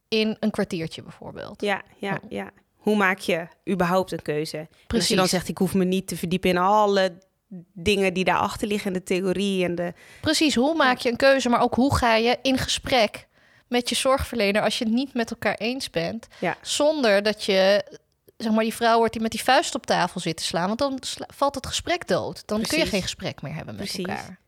in 0.08 0.36
een 0.40 0.50
kwartiertje 0.50 1.02
bijvoorbeeld? 1.02 1.60
Ja, 1.62 1.82
ja, 1.96 2.20
ja. 2.28 2.50
Hoe 2.76 2.96
maak 2.96 3.18
je 3.18 3.46
überhaupt 3.70 4.12
een 4.12 4.22
keuze? 4.22 4.58
Als 4.58 4.68
Precies. 4.86 5.08
je 5.08 5.16
dan 5.16 5.28
zegt: 5.28 5.48
ik 5.48 5.58
hoef 5.58 5.74
me 5.74 5.84
niet 5.84 6.08
te 6.08 6.16
verdiepen 6.16 6.50
in 6.50 6.58
alle 6.58 7.18
dingen 7.72 8.14
die 8.14 8.24
daarachter 8.24 8.68
liggen, 8.68 8.86
en 8.92 8.98
de 8.98 9.02
theorie 9.04 9.64
en 9.64 9.74
de. 9.74 9.92
Precies, 10.20 10.54
hoe 10.54 10.74
maak 10.74 10.98
je 10.98 11.10
een 11.10 11.16
keuze, 11.16 11.48
maar 11.48 11.60
ook 11.60 11.74
hoe 11.74 11.96
ga 11.96 12.14
je 12.14 12.38
in 12.42 12.58
gesprek 12.58 13.26
met 13.68 13.88
je 13.88 13.94
zorgverlener 13.94 14.62
als 14.62 14.78
je 14.78 14.84
het 14.84 14.92
niet 14.92 15.14
met 15.14 15.30
elkaar 15.30 15.54
eens 15.54 15.90
bent, 15.90 16.26
Ja. 16.40 16.56
zonder 16.62 17.22
dat 17.22 17.44
je 17.44 17.84
zeg 18.36 18.52
maar 18.52 18.62
die 18.64 18.74
vrouw 18.74 18.98
wordt 18.98 19.12
die 19.12 19.22
met 19.22 19.30
die 19.30 19.42
vuist 19.42 19.74
op 19.74 19.86
tafel 19.86 20.20
zit 20.20 20.36
te 20.36 20.42
slaan, 20.42 20.66
want 20.66 20.78
dan 20.78 20.96
sla- 21.00 21.28
valt 21.34 21.54
het 21.54 21.66
gesprek 21.66 22.08
dood. 22.08 22.42
Dan 22.46 22.62
kun 22.62 22.78
je 22.78 22.86
geen 22.86 23.02
gesprek 23.02 23.42
meer 23.42 23.54
hebben 23.54 23.74
met 23.76 23.84
Precies. 23.84 24.06
elkaar. 24.06 24.38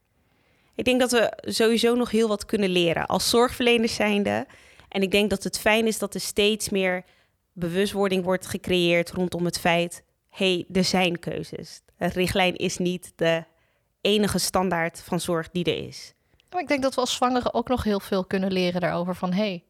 Ik 0.74 0.84
denk 0.84 1.00
dat 1.00 1.10
we 1.10 1.32
sowieso 1.40 1.94
nog 1.94 2.10
heel 2.10 2.28
wat 2.28 2.44
kunnen 2.44 2.68
leren 2.70 3.06
als 3.06 3.28
zorgverleners 3.28 3.94
zijnde. 3.94 4.46
En 4.88 5.02
ik 5.02 5.10
denk 5.10 5.30
dat 5.30 5.44
het 5.44 5.58
fijn 5.58 5.86
is 5.86 5.98
dat 5.98 6.14
er 6.14 6.20
steeds 6.20 6.68
meer 6.68 7.04
bewustwording 7.52 8.24
wordt 8.24 8.46
gecreëerd 8.46 9.10
rondom 9.10 9.44
het 9.44 9.58
feit: 9.58 10.02
hey, 10.28 10.64
er 10.72 10.84
zijn 10.84 11.18
keuzes. 11.18 11.80
Een 11.98 12.08
richtlijn 12.08 12.56
is 12.56 12.78
niet 12.78 13.12
de 13.16 13.44
enige 14.00 14.38
standaard 14.38 15.00
van 15.00 15.20
zorg 15.20 15.50
die 15.50 15.64
er 15.64 15.86
is. 15.86 16.12
Maar 16.50 16.60
ik 16.60 16.68
denk 16.68 16.82
dat 16.82 16.94
we 16.94 17.00
als 17.00 17.14
zwangeren 17.14 17.54
ook 17.54 17.68
nog 17.68 17.84
heel 17.84 18.00
veel 18.00 18.24
kunnen 18.24 18.52
leren 18.52 18.80
daarover 18.80 19.14
van 19.14 19.32
hé, 19.32 19.36
hey, 19.36 19.64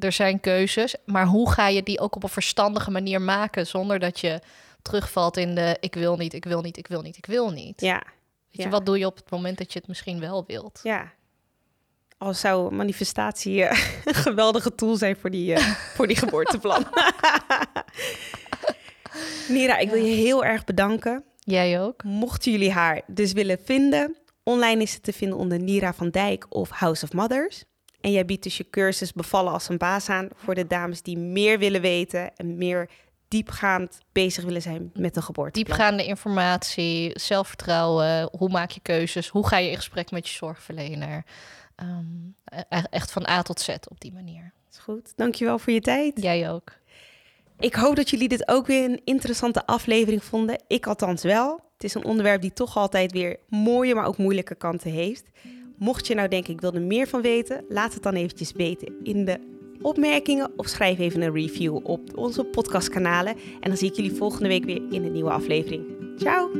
er 0.00 0.12
zijn 0.12 0.40
keuzes, 0.40 0.96
maar 1.04 1.26
hoe 1.26 1.50
ga 1.50 1.68
je 1.68 1.82
die 1.82 2.00
ook 2.00 2.16
op 2.16 2.22
een 2.22 2.28
verstandige 2.28 2.90
manier 2.90 3.22
maken 3.22 3.66
zonder 3.66 3.98
dat 3.98 4.20
je 4.20 4.40
terugvalt 4.82 5.36
in 5.36 5.54
de 5.54 5.76
ik 5.80 5.94
wil 5.94 6.16
niet, 6.16 6.32
ik 6.32 6.44
wil 6.44 6.60
niet, 6.60 6.76
ik 6.76 6.86
wil 6.86 7.02
niet, 7.02 7.16
ik 7.16 7.26
wil 7.26 7.50
niet. 7.50 7.80
Ja, 7.80 8.02
Weet 8.50 8.62
je, 8.64 8.68
wat 8.68 8.86
doe 8.86 8.98
je 8.98 9.06
op 9.06 9.16
het 9.16 9.30
moment 9.30 9.58
dat 9.58 9.72
je 9.72 9.78
het 9.78 9.88
misschien 9.88 10.20
wel 10.20 10.44
wilt? 10.46 10.80
ja. 10.82 11.12
Al 12.18 12.34
zou 12.34 12.74
manifestatie 12.74 13.64
eh, 13.64 13.92
een 14.04 14.14
geweldige 14.14 14.74
tool 14.74 14.96
zijn 14.96 15.16
voor 15.16 15.30
die, 15.30 15.54
eh, 15.54 15.66
voor 15.96 16.06
die 16.06 16.16
geboorteplan. 16.16 16.86
Nira, 19.48 19.78
ik 19.78 19.90
wil 19.90 20.04
je 20.04 20.14
heel 20.14 20.44
erg 20.44 20.64
bedanken. 20.64 21.24
Jij 21.44 21.80
ook? 21.80 22.04
Mochten 22.04 22.52
jullie 22.52 22.72
haar 22.72 23.02
dus 23.06 23.32
willen 23.32 23.58
vinden, 23.64 24.16
online 24.42 24.82
is 24.82 24.94
het 24.94 25.02
te 25.02 25.12
vinden 25.12 25.38
onder 25.38 25.60
Nira 25.60 25.92
van 25.94 26.10
Dijk 26.10 26.46
of 26.48 26.70
House 26.70 27.04
of 27.04 27.12
Mothers. 27.12 27.64
En 28.00 28.12
jij 28.12 28.24
biedt 28.24 28.42
dus 28.42 28.56
je 28.56 28.70
cursus 28.70 29.12
Bevallen 29.12 29.52
als 29.52 29.68
een 29.68 29.78
baas 29.78 30.08
aan 30.08 30.28
voor 30.34 30.54
de 30.54 30.66
dames 30.66 31.02
die 31.02 31.18
meer 31.18 31.58
willen 31.58 31.80
weten 31.80 32.36
en 32.36 32.56
meer 32.56 32.90
diepgaand 33.28 33.98
bezig 34.12 34.44
willen 34.44 34.62
zijn 34.62 34.90
met 34.94 35.16
een 35.16 35.22
geboorte. 35.22 35.62
Diepgaande 35.62 36.06
informatie, 36.06 37.18
zelfvertrouwen, 37.18 38.28
hoe 38.38 38.48
maak 38.48 38.70
je 38.70 38.80
keuzes, 38.80 39.28
hoe 39.28 39.46
ga 39.46 39.56
je 39.58 39.70
in 39.70 39.76
gesprek 39.76 40.10
met 40.10 40.28
je 40.28 40.34
zorgverlener. 40.34 41.24
Ehm, 41.74 42.04
e- 42.68 42.82
echt 42.90 43.12
van 43.12 43.28
A 43.28 43.42
tot 43.42 43.60
Z 43.60 43.68
op 43.68 44.00
die 44.00 44.12
manier. 44.12 44.52
Is 44.70 44.78
goed. 44.78 45.12
Dankjewel 45.16 45.58
voor 45.58 45.72
je 45.72 45.80
tijd. 45.80 46.22
Jij 46.22 46.50
ook. 46.50 46.72
Ik 47.62 47.74
hoop 47.74 47.96
dat 47.96 48.10
jullie 48.10 48.28
dit 48.28 48.48
ook 48.48 48.66
weer 48.66 48.84
een 48.84 49.00
interessante 49.04 49.66
aflevering 49.66 50.24
vonden. 50.24 50.62
Ik 50.66 50.86
althans 50.86 51.22
wel. 51.22 51.60
Het 51.72 51.84
is 51.84 51.94
een 51.94 52.04
onderwerp 52.04 52.40
die 52.40 52.52
toch 52.52 52.76
altijd 52.76 53.12
weer 53.12 53.36
mooie, 53.48 53.94
maar 53.94 54.06
ook 54.06 54.16
moeilijke 54.16 54.54
kanten 54.54 54.90
heeft. 54.90 55.24
Mocht 55.78 56.06
je 56.06 56.14
nou 56.14 56.28
denken, 56.28 56.52
ik 56.52 56.60
wil 56.60 56.74
er 56.74 56.80
meer 56.80 57.08
van 57.08 57.22
weten, 57.22 57.64
laat 57.68 57.94
het 57.94 58.02
dan 58.02 58.14
eventjes 58.14 58.52
weten 58.52 58.94
in 59.02 59.24
de 59.24 59.38
opmerkingen 59.80 60.50
of 60.56 60.66
schrijf 60.66 60.98
even 60.98 61.22
een 61.22 61.34
review 61.34 61.78
op 61.82 62.16
onze 62.16 62.44
podcastkanalen. 62.44 63.36
En 63.60 63.68
dan 63.68 63.76
zie 63.76 63.88
ik 63.88 63.96
jullie 63.96 64.14
volgende 64.14 64.48
week 64.48 64.64
weer 64.64 64.82
in 64.90 65.04
een 65.04 65.12
nieuwe 65.12 65.30
aflevering. 65.30 65.84
Ciao! 66.18 66.50